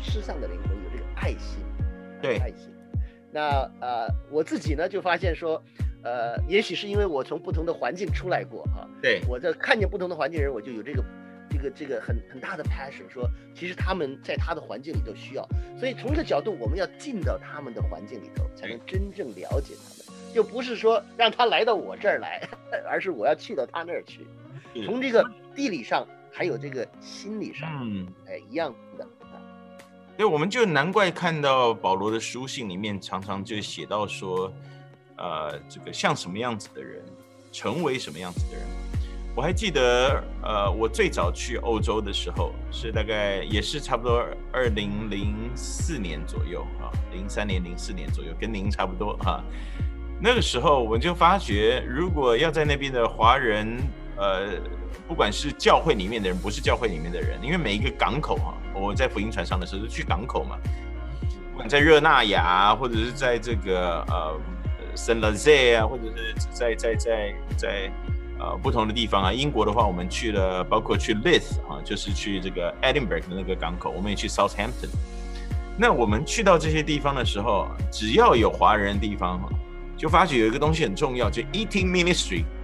[0.00, 1.58] 失丧的灵魂有这个爱心，
[2.20, 2.38] 对。
[2.38, 2.70] 爱心。
[3.30, 5.62] 那呃，我自己呢就发现说，
[6.02, 11.04] 呃，也许是因为我从不同的环境出来过哈，对，我在看见不同的环境人，我就有这个
[11.50, 15.46] 这个这个很很大的 passion，说其实他们在他的环境里都需要，
[15.78, 22.40] 所以从这个角度，我们要进到他们的环境里头，才能真正了解他们，就不是说让他来到我这儿来，
[22.88, 24.26] 而是我要去到他那儿去，
[24.86, 25.22] 从这个
[25.54, 26.06] 地理上。
[26.38, 29.42] 还有这个心理上，嗯，哎，一样的啊。
[30.16, 34.52] 所以我们就难怪看到保罗的书信里面常常就写到说，
[35.16, 37.04] 呃，这个像什么样子的人，
[37.50, 38.64] 成为什么样子的人。
[39.34, 49.42] 我还记得，呃，我最早去欧洲的时候是大概也是差不多二零零四年左右啊，零三年、零四年左右，跟您差不多哈。
[50.22, 53.76] 那个时候我们就发觉，如果要在那边的华人，
[54.16, 54.52] 呃。
[55.06, 60.56] 不管是教会里面的人，不是教会里面的人，因为每一个港口哈，我在福音船上的时候是去港口嘛，
[61.52, 64.38] 不管在热那亚，或者是在这个呃
[64.96, 67.92] 圣拉塞啊，或者是在在在在
[68.38, 74.90] 呃不同的地方啊，英国的话，我们去了，包括去 Lith 啊，就是去这个 Edinburgh 的那个港口，我们也去 Southampton。
[75.76, 79.48] 那我们去到这些地方的时候，只要有华人的地方哈，
[79.96, 82.44] 就发觉有一个东西很重要，就 Eating Ministry。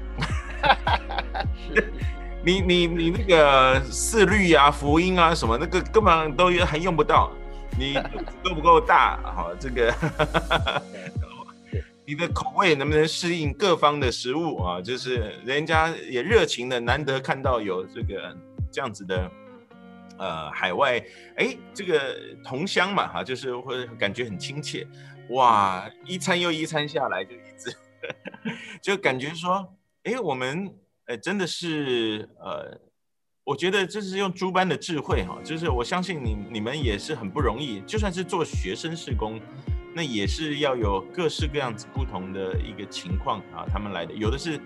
[2.45, 2.51] 是。
[2.51, 7.33] 你你你那个四律啊、福音啊什么，那个根本都还用不到。
[7.79, 7.95] 你
[8.45, 9.19] 够不够大？
[9.25, 9.93] 好，这个
[12.07, 14.81] 你的口味能不能适应各方的食物啊？
[14.81, 18.37] 就是人家也热情的，难得看到有这个
[18.71, 19.31] 这样子的
[20.19, 21.03] 呃海外，
[21.37, 24.87] 哎，这个同乡嘛哈，就是会感觉很亲切。
[25.31, 27.75] 哇，一餐又一餐下来就一直
[28.83, 29.67] 就感觉说，
[30.05, 30.73] 哎，我们。
[31.07, 32.81] 哎，真的是，呃，
[33.45, 39.39] 我觉得这是用猪般的智慧哈，就是我相信你你们也是很不容易，就算是做学生试工，
[39.95, 44.59] 那也是要有各式各样子不同的一个情况啊，他们来的有的是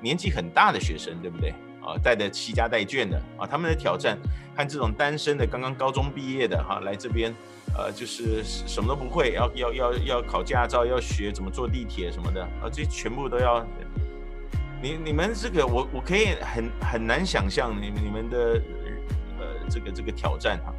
[0.00, 1.52] 年纪很大的学生，对不对？
[1.82, 4.16] 啊，带着七家带眷的啊，他们的挑战，
[4.54, 7.34] 和这种单身的刚刚高中毕业的哈，来这边，
[7.76, 13.66] 呃，就是什么都不会，要要要要考驾照，要学怎么坐地铁什么的啊，这全部都要。
[14.82, 18.62] 你你们这个我我可以很很难想象你你们的
[19.38, 20.74] 呃这个这个挑战哈，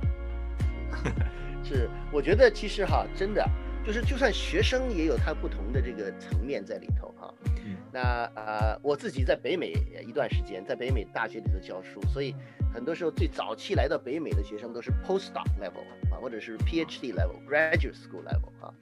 [1.64, 3.48] 是我觉得其实哈真的
[3.86, 7.32] 就是就算学生也有他不同的这个层面在里头哈，
[7.64, 9.72] 嗯、那呃我自己在北美
[10.08, 12.36] 一段时间在北美大学里头教书，所以
[12.74, 18.74] 很多时候最早期来到北美的学生都是 postdoc level 啊或者是 PhD level graduate school level 啊，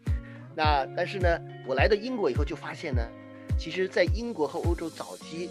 [0.55, 1.27] 那但是呢
[1.67, 3.05] 我来到英国以后就发现呢。
[3.59, 5.49] 其实，在英国和欧洲早期，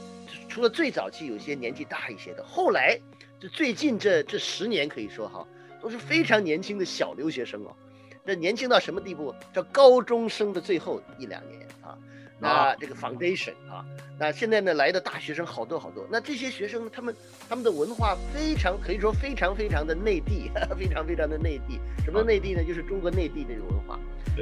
[0.49, 2.99] 除了最早期有些年纪大一些的，后来
[3.38, 5.47] 就最近这这十年可以说哈，
[5.83, 7.77] 都是非常年轻的小留学生哦。
[8.25, 9.35] 那年轻到什么地步？
[9.53, 11.99] 这高中生的最后一两年啊。
[12.40, 13.85] 那这个 foundation 啊，
[14.18, 16.07] 那现在呢来的大学生好多好多。
[16.11, 17.14] 那这些学生他们
[17.48, 21.81] 他们的文化非常可以说非常非常的内地， 非常非常的内地。
[22.05, 22.62] 什么内地呢？
[22.64, 23.98] 就是中国内地的这个文化。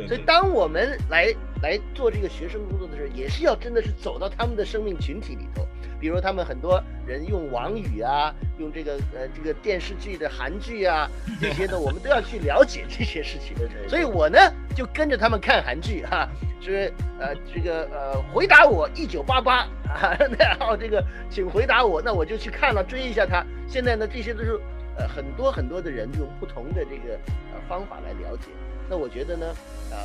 [0.06, 5.66] 所以当我们来来做这个学生工作的时候，也是要真的是走到他们的生命群体里头。
[6.07, 11.11] 比如他们很多人用网语啊，用这个呃这个电视剧的韩剧啊
[11.42, 13.57] 这些呢，我们都要去了解这些事情。
[13.88, 14.38] 所以我呢
[14.73, 16.29] 就跟着他们看韩剧哈，
[16.62, 23.45] 是呃这个呃回答我一九八八啊， 然后这个请回答我，那我就去看了追一下他。
[23.66, 24.61] 现在呢这些都是
[24.97, 27.19] 呃很多很多的人用不同的这个
[27.53, 28.47] 呃方法来了解。
[28.88, 29.47] 那我觉得呢
[29.90, 29.97] 呃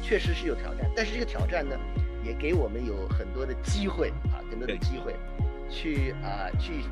[0.00, 1.76] 确实是有挑战，但是这个挑战呢
[2.24, 5.14] 也给我们有很多的机会啊，更多的机会。
[5.70, 6.82] 去啊，去，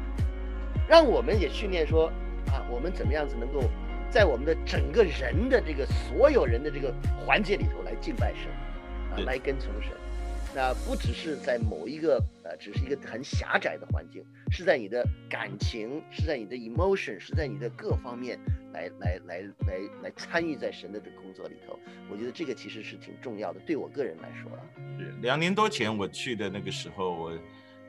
[0.89, 2.07] 让我们也训练说
[2.47, 3.63] 啊，我们怎么样子能够
[4.11, 8.51] 在我们的整个人的这个所有人的这个环节里头来敬拜神，
[9.13, 9.93] 啊，来跟从神。
[10.55, 18.39] 那不只是在某一个呃，只是一个很狭窄的环境，是在你的感情，是在你的 emotion，是在你的各方面
[18.73, 21.79] 来来来来来参与在神的这个工作里头。
[22.11, 24.51] 我觉得这个其实是挺重要的，对我个人来说。
[24.99, 27.33] 是两年多前我去的那个时候，我。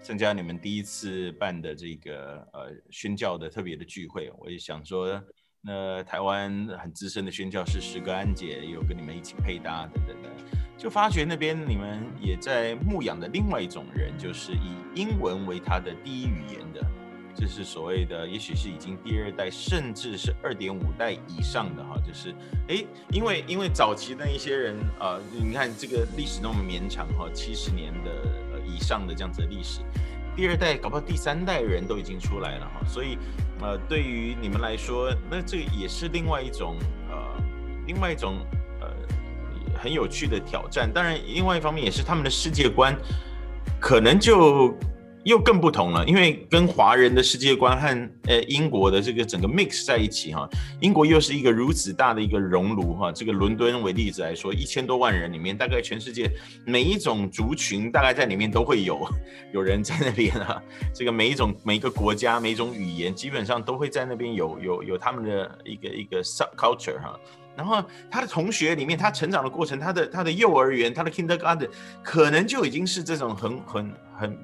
[0.02, 5.22] 参加你们第一次办的这个呃宣教的特别的聚会，我也想说，
[5.62, 10.30] 那台湾很资深的宣教士石哥安姐也有跟你们一起配搭等等的，
[10.78, 16.82] 就发觉那边你们也在牧养的另外一种人，就是以英文为他的第一语言的。
[17.36, 22.36] 这是所谓的，也许是已经第二代，甚至是二点五代以上的哈，就是，
[22.68, 28.12] 哎，因为因为早期的一些人啊、你看这个历史那么绵长哈，七十年的
[28.70, 29.82] 以上的这样子的历史，
[30.36, 33.18] 第二代搞不好第三代人都已经出来了哈，所以
[33.62, 36.78] 呃，对于你们来说，那这也是另外一种
[37.10, 37.18] 呃，
[37.88, 38.38] 另外一种
[38.80, 38.88] 呃
[39.82, 40.92] 很有趣的挑战。
[40.92, 42.96] 当然，另外一方面也是他们的世界观
[43.80, 44.78] 可能就。
[45.24, 50.48] 又更不同了，因为跟华人的世界观和呃英国的这个整个 mix 在一起哈，
[50.80, 56.32] 英国又是一个如此大的一个熔炉哈，这个伦敦为例子来说，一千多万人里面，大概全世界
[56.66, 59.06] 每一种族群大概在里面都会有
[59.54, 60.62] 有人在那边啊，
[60.96, 67.20] 这个每一种每一个国家每一种语言基本上都会在那边有有有他们的一个一个 subculture 哈，
[67.58, 71.70] 然后他的同学里面，他成长的过程，他的他的幼儿园，他的 kindergarten
[72.02, 74.38] 可能就已经是这种很很很。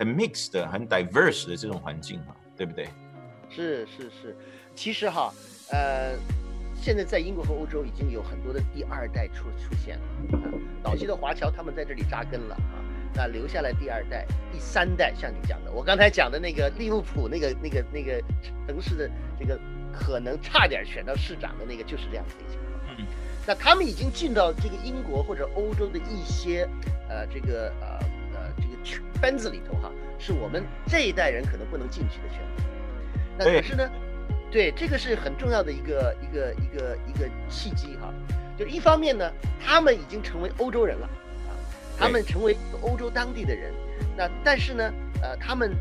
[0.00, 2.88] 很 mixed 的、很 diverse 的这种环境哈，对不对？
[3.50, 4.34] 是是是，
[4.74, 5.30] 其实哈，
[5.70, 6.16] 呃，
[6.74, 10.48] 现在在英国和欧洲已经有很多的第二代出出现了，啊，
[10.82, 12.80] 早期的华侨他们在这里扎根了啊，
[13.14, 18.22] 那留下来第二代、第三代，像你讲的，我刚才讲的那个利物浦那个那个那个
[18.66, 19.60] 城市的这个
[19.92, 22.96] 可能差点选到市长的那个，就是这样子的情况。
[22.96, 23.04] 嗯，
[23.46, 26.66] 那他们已经进到这个英国或者欧洲的一些
[27.06, 28.00] 呃这个呃。
[28.82, 32.62] 圈子里头哈，是我们这一代人可能不能进去的圈子。
[33.38, 33.90] 那可是呢，
[34.50, 38.12] 对，这个是很重要的一个一个一个一个契机哈。
[38.58, 39.32] 就是一方面呢，
[39.64, 41.06] 他们已经成为欧洲人了
[41.48, 41.50] 啊，
[41.98, 43.72] 他们成为欧洲当地的人。
[44.16, 44.92] 那但是呢，
[45.22, 45.72] 呃，他们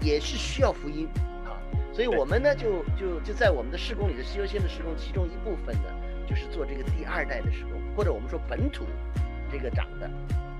[0.00, 1.06] 也是需要福音
[1.44, 1.60] 啊，
[1.92, 5.90] 所以我们呢就就就在我们的施工里的西优先的施工，其中一部分呢
[6.26, 8.86] 就是做这个第二代的施工，或者我们说本土
[9.50, 10.10] 这个长的。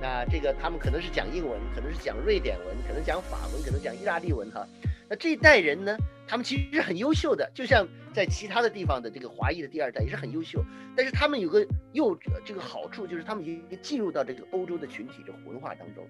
[0.03, 4.67] 那这个他们可能是讲英文，可能是讲瑞典文，可能讲法文，可能讲意大利文哈。
[5.09, 10.61] 那这一代人呢，他们其实是很优秀的，就像在其他的地方的这个华裔的第二代也是很优秀。
[10.97, 16.05] 但是他们有个又这个好处，就是他们已经进入到这个欧洲的群体这个文化当中，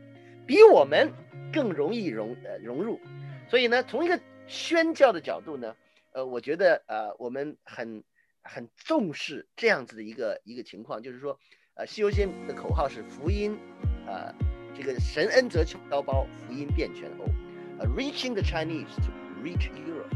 [0.47, 1.13] 比我们
[1.53, 2.99] 更容易融呃融入。
[3.51, 5.77] 所以呢，从一个宣教的角度呢，
[6.13, 8.03] 呃，我觉得呃我们很
[8.41, 11.39] 很重视这样子的一个一个情况，就是说。
[11.75, 13.57] 呃，西游记的口号是福音，
[14.07, 14.31] 呃，
[14.77, 17.25] 这个神恩则侨胞，福音遍全欧，
[17.79, 19.11] 呃，reaching the Chinese to
[19.43, 20.15] reach Europe。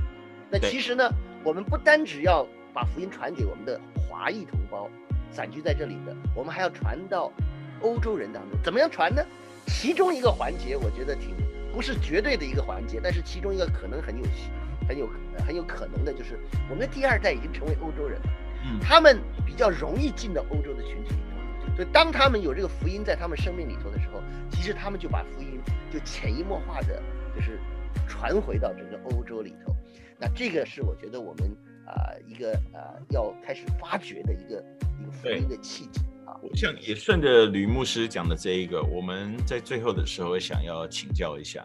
[0.51, 1.11] 那其实呢，
[1.43, 4.91] 我们不单只要把福音传给我们的华裔同胞，
[5.31, 7.33] 散居在这里的，我们还要传到
[7.81, 8.61] 欧洲人当中。
[8.63, 9.25] 怎么样传呢？
[9.67, 11.35] 其中一个环节，我觉得挺
[11.73, 14.25] 不是绝对的一个环节，但是其中一个可能很有
[14.87, 15.09] 很有
[15.39, 18.27] 很有可能的，就是我们的第二代已经成为欧洲人了，
[18.67, 21.15] 嗯，他们比较容易进到欧洲的群体。
[21.77, 25.61] 所以，当他们有这个福音在他们生命里头的时候，其实他们就把福音
[25.93, 27.03] 就潜移默化的，
[27.35, 27.61] 就是
[28.09, 29.77] 传回到整个欧洲里头。
[30.19, 31.55] 那这个是我觉得我们
[31.85, 31.93] 啊、
[32.27, 34.65] 一个啊、呃、要开始发掘的一个
[35.01, 36.33] 一个福音的契机啊。
[36.43, 41.63] 我想也顺着吕牧师讲的这一个，我们在最后的时候想要请教一下，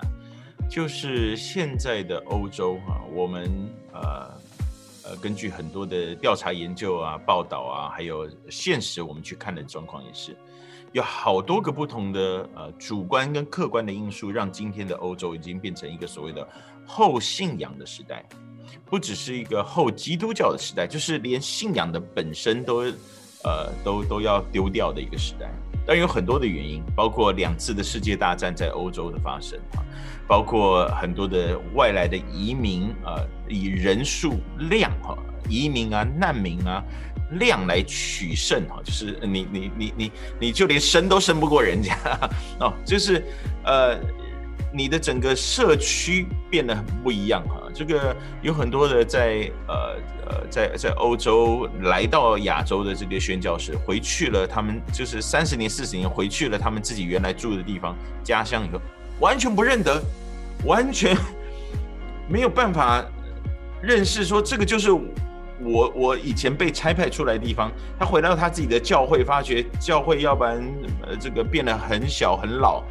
[0.69, 3.49] 就是现在的欧洲哈、啊，我们
[3.93, 4.29] 呃
[5.03, 10.35] 呃，根据很多的调查研究啊、报道啊，还有现实，我们去看的状况也是，
[10.91, 16.47] 有好多个不同的呃主观跟客观的因素，让今天的欧洲已经变成一个所谓的
[16.85, 18.23] 后信仰的时代，
[18.85, 22.83] 不只是一个后基督教的时代，就是连信仰的本身都
[23.43, 25.51] 呃都都要丢掉的一个时代。
[25.91, 29.83] 当然有很多的原因，包括两次的世界大战在欧洲的发生啊，
[30.25, 33.19] 包括很多的外来的移民啊，
[33.49, 34.39] 以人数
[34.69, 35.17] 量哈，
[35.49, 36.81] 移民啊、难民啊
[37.31, 41.93] 量来取胜哈，就是你你你你你就连生都生不过人家
[42.61, 43.21] 哦，就是
[43.65, 43.99] 呃。
[44.73, 49.75] 你的整个社区变得很不一样哈，这个有很多的在呃
[50.25, 58.79] 呃在在欧洲来到亚洲的这个宣教士回去了，他们就是三十年四十年回去了，他们自己原来住的地方家乡以后，
[59.19, 60.01] 完全不认得，
[60.63, 61.17] 完全
[62.29, 63.03] 没有办法
[63.81, 67.69] 认识说这个就是我我以前被差派出来的地方。
[67.99, 70.63] 他回到他自己的教会，发觉教会要不然
[71.05, 72.81] 呃这个变得很小很老。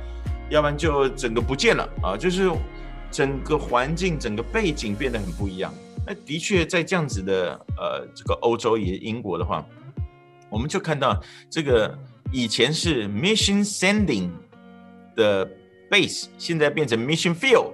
[0.51, 2.17] 要不然就整个不见了啊！
[2.17, 2.51] 就是
[3.11, 5.73] 整个环境、整个背景变得很不一样。
[6.05, 9.65] 那的确，在这样子的呃这个欧洲也英国的话，
[10.51, 11.97] 我们就看到这个
[12.33, 14.29] 以前是 mission sending
[15.15, 15.49] 的
[15.89, 17.73] base，现在变成 mission field，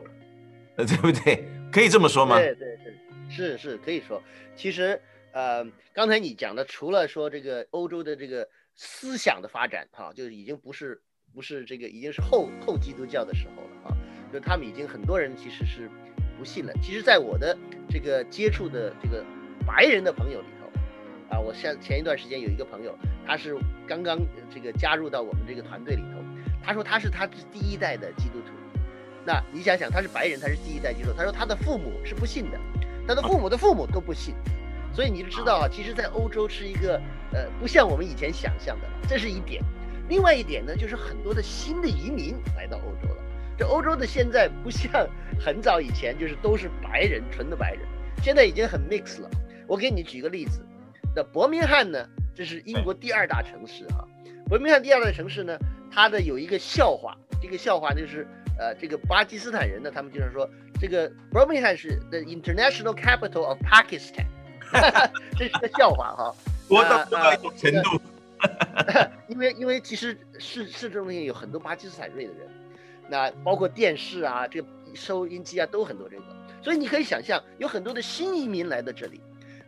[0.77, 1.49] 呃，对不对？
[1.73, 2.39] 可以这么说吗？
[2.39, 2.95] 对对对，
[3.31, 4.23] 是是可以说。
[4.55, 5.01] 其实
[5.33, 11.01] 呃，刚才你讲的，除了说这个欧洲的这个思想的发展，哈，就已经不是。
[11.37, 13.97] 不是这个，已经是后后基督教的时候了啊！
[14.33, 15.87] 就他们已经很多人其实是
[16.39, 16.73] 不信了。
[16.83, 17.55] 其实，在我的
[17.91, 19.23] 这个接触的这个
[19.67, 23.55] 白人的朋友里头，啊，我像前一段时间有一个朋友，他是
[23.87, 24.19] 刚刚
[24.51, 26.25] 这个加入到我们这个团队里头，
[26.65, 28.55] 他说他是他是第一代的基督徒。
[29.27, 32.59] 那你想想，他是白人，他是第一代基督徒，他说他的父母是不信的，
[33.07, 34.35] 他的父母的父母都不信，
[34.91, 36.99] 所以你就知道啊，其实，在欧洲是一个
[37.35, 39.63] 呃，不像我们以前想象的，这是一点。
[40.09, 43.23] 另外一点呢，就是很多的新的移民来到欧洲了。
[43.59, 45.09] 这欧洲的现在不像
[45.41, 47.81] 很早以前，就是都是白人，纯的白人，
[48.23, 49.31] 现在已经很 mix 了。
[49.67, 50.65] 我给你举个例子，
[51.15, 54.07] 那伯明翰呢，这是英国第二大城市哈。
[54.49, 55.59] 伯明翰第二大城市呢，
[55.91, 58.29] 它的有一个笑话，这个笑话就是，
[58.59, 60.49] 呃，这个巴基斯坦人呢，他们经常说，
[60.81, 64.27] 这个伯明翰是 the international capital of Pakistan，
[65.37, 66.35] 这是个笑话哈。
[66.69, 68.01] 多到多少程度？
[69.29, 72.49] 因为因为其实市市中心有很多巴基斯坦裔的人，
[73.09, 76.23] 那包括电视啊，这个收音机啊都很多这个，
[76.63, 79.21] 所以你可以想象有很多的新移民来到这里，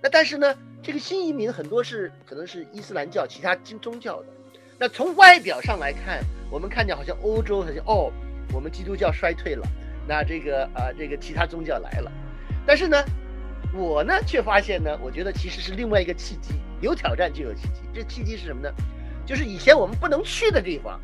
[0.03, 4.27] 那但是呢，这个新移民很多是可能是伊斯兰教其他宗教的，
[4.79, 8.13] 那从外表上来看，我们看见好像欧洲好像哦，
[8.55, 9.67] 我们基督教衰退了，
[10.07, 12.13] 那这个啊、呃、这个其他宗教来了，
[12.67, 13.05] 但是呢，
[13.75, 16.55] 我呢却发现呢，我觉得其实是另外一个契机。
[16.81, 18.73] 有挑战就有契机，这契机是什么呢？
[19.27, 20.99] 就是以前我们不能去的地方，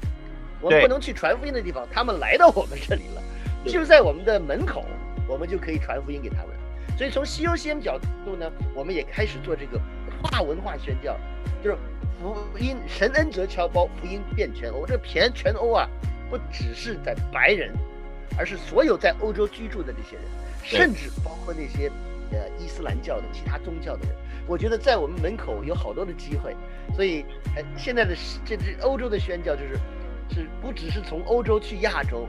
[0.61, 3.23] 我们不能去传福音的地方，他们来到我们这里了，
[3.67, 4.85] 就在我们的门口，
[5.29, 6.49] 我们就可以传福音给他们。
[6.97, 9.81] 所以从西欧西恩角度呢，我们也开始做这个
[10.23, 11.19] 跨文化宣教，
[11.63, 11.77] 就是
[12.23, 14.87] 福音神恩则侨胞，福音遍全欧。
[14.87, 15.89] 这个遍全欧啊，
[16.31, 17.73] 不只是在白人，
[18.39, 20.25] 而是所有在欧洲居住的这些人，
[20.63, 21.91] 甚至包括那些
[22.31, 24.15] 呃伊斯兰教的其他宗教的人。
[24.47, 26.55] 我觉得在我们门口有好多的机会，
[26.95, 27.25] 所以
[27.57, 28.15] 呃，现在的
[28.45, 29.75] 这这欧洲的宣教就是，
[30.35, 32.29] 是不只是从欧洲去亚洲，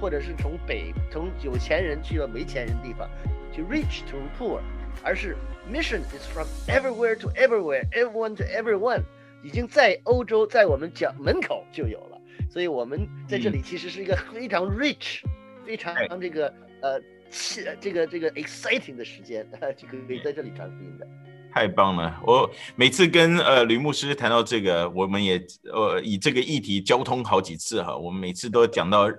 [0.00, 3.10] 或者是从北从有钱人去了没钱人地方，
[3.52, 4.60] 去 rich to poor，
[5.02, 5.36] 而是
[5.68, 9.02] mission is from everywhere to everywhere，everyone to everyone，
[9.42, 15.22] 已经在欧洲在我们讲门口就有了，所以我们在这里其实是一个非常 rich，
[15.64, 16.46] 非常这个
[16.80, 19.46] 呃，是这个这个 exciting 的时间，
[19.76, 21.06] 这个可以在这里传福音的。
[21.54, 22.20] 太棒了！
[22.26, 29.10] 我每次跟呃吕牧师谈到这个，我们也呃以这个议题交通好几次哈，我们每次都讲到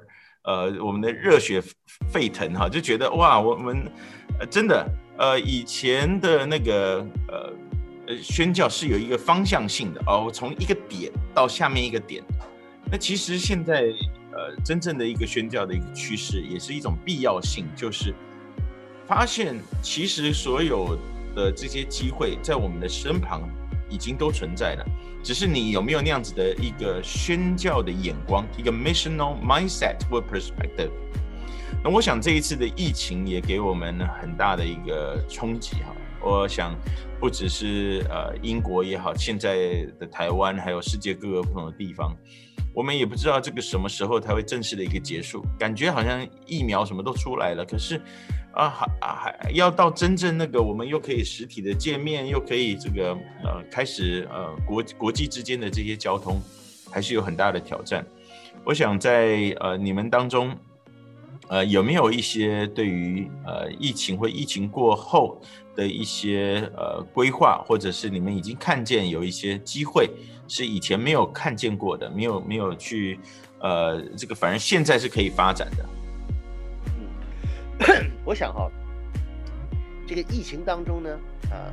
[0.43, 1.59] 呃我们的热血
[2.11, 3.91] 沸腾哈，就觉得哇，我们、
[4.39, 4.87] 呃、真的
[5.17, 7.53] 呃以前的那个呃
[8.05, 12.23] 呃宣教是有一个方向性的哦，从一个点到下面一个点，
[12.91, 13.85] 那其实现在
[14.37, 18.13] 呃真正的一个宣教的一个趋势，也是一种必要性，就是
[19.05, 20.97] 发现其实所有。
[21.37, 23.47] 的这些机会在我们的身旁
[23.91, 24.85] 已经都存在了，
[25.21, 30.89] 只是你有没有那样子的一个宣教的眼光，一个 missional mindset 或 perspective。
[31.83, 35.95] 那我想这一次的疫情也给我们很大的一个冲击哈。
[36.23, 36.75] 我想
[37.19, 42.17] 不只是呃英国也好，现在的台湾还有世界各个不同的地方，
[42.77, 45.43] 我们也不知道这个什么时候才会正式的一个结束。
[45.57, 47.99] 感觉好像疫苗什么都出来了，可是
[48.53, 56.39] 啊，还还要到真正那个我们又可以实体的见面，又可以这个呃开始呃国国际之间的这些交通，
[56.91, 58.05] 还是有很大的挑战。
[58.63, 60.55] 我想在呃你们当中，
[61.47, 65.41] 呃有没有一些对于呃疫情或疫情过后
[65.75, 70.11] 的一些呃规划，或者是你们已经看见有一些机会
[70.47, 73.19] 是以前没有看见过的，没有没有去
[73.59, 75.85] 呃这个反正现在是可以发展的。
[77.79, 78.69] 嗯， 我想哈，
[80.07, 81.09] 这个疫情当中呢，
[81.51, 81.71] 呃，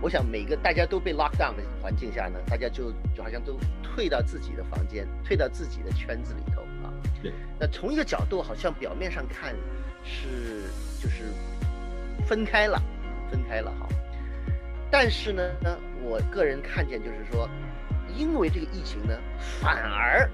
[0.00, 6.92] 我想每个大家都被 lock down 的环境下呢，大家就就好像都退到自己的房间，退到自己的圈子里头啊。
[7.22, 7.32] 对。
[7.58, 9.54] 那从一个角度，好像表面上看
[10.04, 10.64] 是
[11.02, 11.24] 就是
[12.26, 12.80] 分开了。
[13.30, 13.86] 分开了哈，
[14.90, 15.42] 但是呢，
[16.02, 17.46] 我个人看见就是说，
[18.18, 19.16] 因为这个疫情呢，
[19.62, 20.28] 反而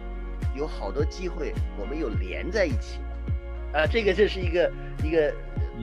[0.56, 2.98] 有好多机会，我们又连在一起。
[3.72, 4.72] 了，啊，这个这是一个
[5.02, 5.30] 一个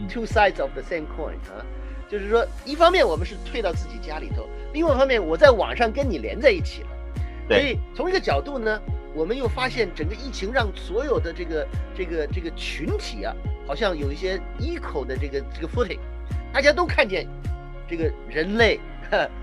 [0.09, 1.61] two sides of the same coin 啊，
[2.09, 6.89] 就是说，一方面我们是退到自己家里头，另外一方面我在网上跟你连在一起了，
[7.47, 8.81] 所以从一个角度呢，
[9.13, 13.35] 我们又发现整个疫情让所有的这个这个这个群体啊，
[13.67, 15.99] 好像有一些 equal 的这个这个 footing。
[16.53, 17.25] 大家都看见，
[17.87, 18.79] 这个人类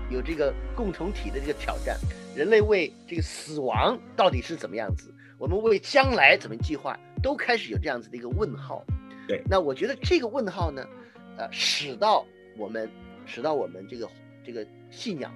[0.09, 1.97] 有这个共同体的这个挑战，
[2.35, 5.13] 人类为这个死亡到底是怎么样子？
[5.37, 8.83] 我们为将来怎么计划，都开始有这样子的一个问号。
[9.27, 10.85] 对，那我觉得这个问号呢，
[11.37, 12.25] 呃，使到
[12.57, 12.89] 我们，
[13.25, 14.09] 使到我们这个
[14.43, 15.31] 这个信仰，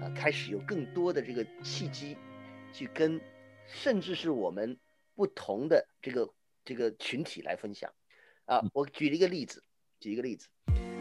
[0.00, 2.16] 啊、呃，开始有更多的这个契机，
[2.72, 3.20] 去跟，
[3.66, 4.76] 甚至是我们
[5.14, 6.28] 不同的这个
[6.64, 7.90] 这个群体来分享。
[8.46, 9.62] 啊、呃，我举了一个例子，
[10.00, 10.48] 举一个例子。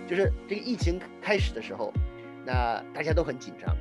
[0.07, 1.93] 就是这个疫情开始的时候，
[2.45, 3.75] 那大家都很紧张。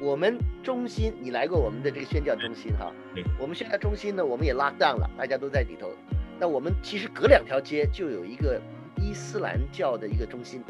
[0.00, 2.90] 我们中心，你来过我们的这个宣教中心哈？
[3.38, 5.90] 我们宣教中心呢，我们也 lock down 了，大家都在里头。
[6.38, 8.60] 那我们其实隔两条街就有一个
[8.96, 10.62] 伊斯兰教的一个中心，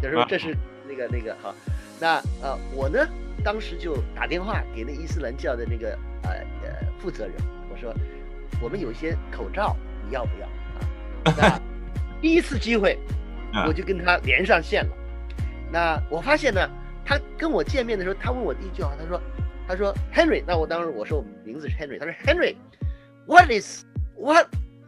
[0.00, 0.56] 就是说这是
[0.88, 1.54] 那个那个哈。
[2.00, 3.06] 那呃，我呢
[3.44, 6.30] 当时就打电话给那伊斯兰教的那个呃
[6.62, 7.34] 呃负责人，
[7.70, 7.92] 我说
[8.62, 10.46] 我们有一些口罩，你要不要
[11.24, 11.34] 啊？
[11.36, 11.60] 那
[12.20, 12.98] 第一次机会。
[13.66, 14.96] 我就跟他连上线了，
[15.72, 16.60] 那我发现呢，
[17.10, 19.20] 他跟我见面的时候，他问我第一句话，他说，
[19.66, 23.82] 他说 Henry，那我当时我说我名字是 Henry，他说 Henry，What is
[24.16, 24.46] what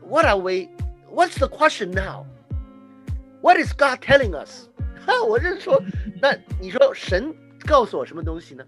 [0.08, 4.68] what are we？What's the question now？What is God telling us？
[5.04, 5.82] 哈，我就说，
[6.20, 7.34] 那你说神
[7.66, 8.64] 告诉我什么东西呢？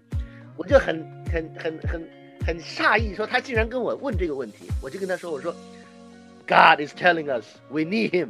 [0.57, 1.01] 我就很
[1.31, 2.09] 很很很
[2.45, 5.55] 很诧异，说他竟然跟我问这个问题，我就跟他说，我说。
[6.47, 8.29] God is telling us we need him。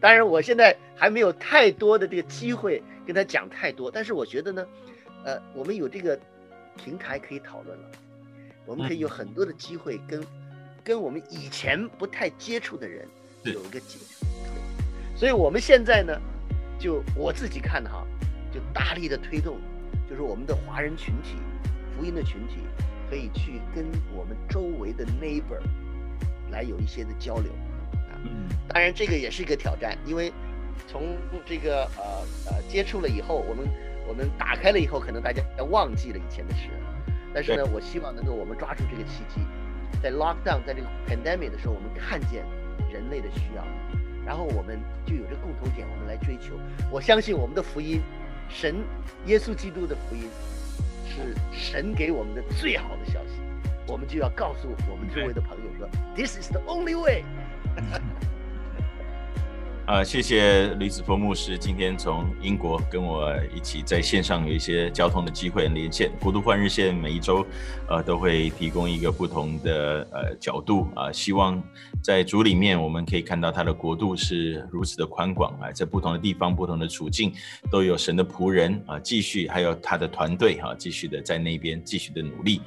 [0.00, 4.66] 当然，我现在还没有太多的这个机会跟他讲太多，但是我觉得呢，
[5.24, 6.18] 呃，我们有这个
[6.76, 7.90] 平台可以讨论了，
[8.66, 10.24] 我们可以有很多的机会跟
[10.84, 13.06] 跟我们以前不太接触的人
[13.44, 14.26] 有一个接触。
[15.16, 16.12] 所以我们现在呢，
[16.78, 18.06] 就我自己看哈，
[18.52, 19.58] 就大力的推动，
[20.08, 21.36] 就是我们的华人群体、
[21.96, 22.56] 福音的群体，
[23.08, 23.84] 可以去跟
[24.16, 25.60] 我们周围的 neighbor。
[26.50, 27.50] 来有一些的交流，
[28.10, 28.20] 啊，
[28.68, 30.30] 当然这个也是一个挑战，因为
[30.88, 31.16] 从
[31.46, 32.04] 这个呃
[32.50, 33.66] 呃接触了以后，我们
[34.06, 36.68] 我们打开了以后，可能大家要忘记了以前的事，
[37.32, 39.40] 但是呢，我希望能够我们抓住这个契机，
[40.02, 42.44] 在 lockdown，在这个 pandemic 的时候，我们看见
[42.92, 43.64] 人类的需要，
[44.26, 46.58] 然后我们就有这共同点，我们来追求。
[46.90, 48.00] 我相信我们的福音，
[48.48, 48.76] 神
[49.26, 50.28] 耶稣基督的福音，
[51.06, 53.40] 是神给我们的最好的消息。
[53.88, 57.24] 我们就要告诉我们周围的朋友说，This is the only way。
[59.92, 66.10] 啊，谢谢吕子峰牧师今天从英国跟我一起在线上有一些交通的机会连线。
[66.18, 67.44] 国度换日线每一周，
[67.90, 71.62] 呃，都会提供一个不同的呃角度啊，呃，希望
[72.02, 77.30] 在主里面我们可以看到他的国度是如此的宽广啊，在不同的地方、不同的处境
[77.70, 82.62] 都有神的仆人啊，继续还有他的团队哈，继续的在那边继续的努力。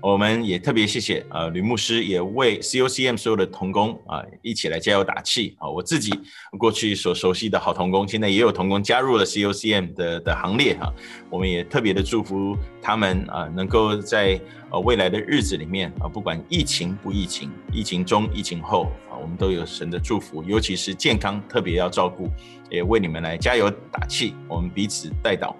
[0.00, 5.68] 我们也特别谢谢呃，吕牧师也为 COCM 所有的同工啊一起来加油打气啊！
[5.68, 6.12] 我自己
[6.56, 10.92] 过去所熟悉的好同工，现在也有同工加入了 COCM 的的行列哈。
[11.28, 14.40] 我们也特别的祝福他们啊，能够在
[14.70, 22.30] 呃未来的日子里面啊，不管疫情不疫情，疫情中疫情后啊，我们都有神的祝福，尤其是健康特别要照顾，
[22.70, 25.52] 也为你们来加油打气，我们彼此代祷。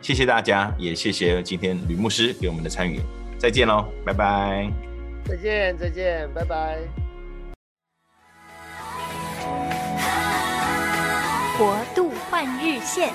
[0.00, 2.98] 谢谢大家，也谢谢今天吕牧师给我们的参与。
[3.38, 4.70] 再见喽拜拜。
[5.24, 6.78] 再见再见拜拜。
[11.56, 13.12] 国度换日线。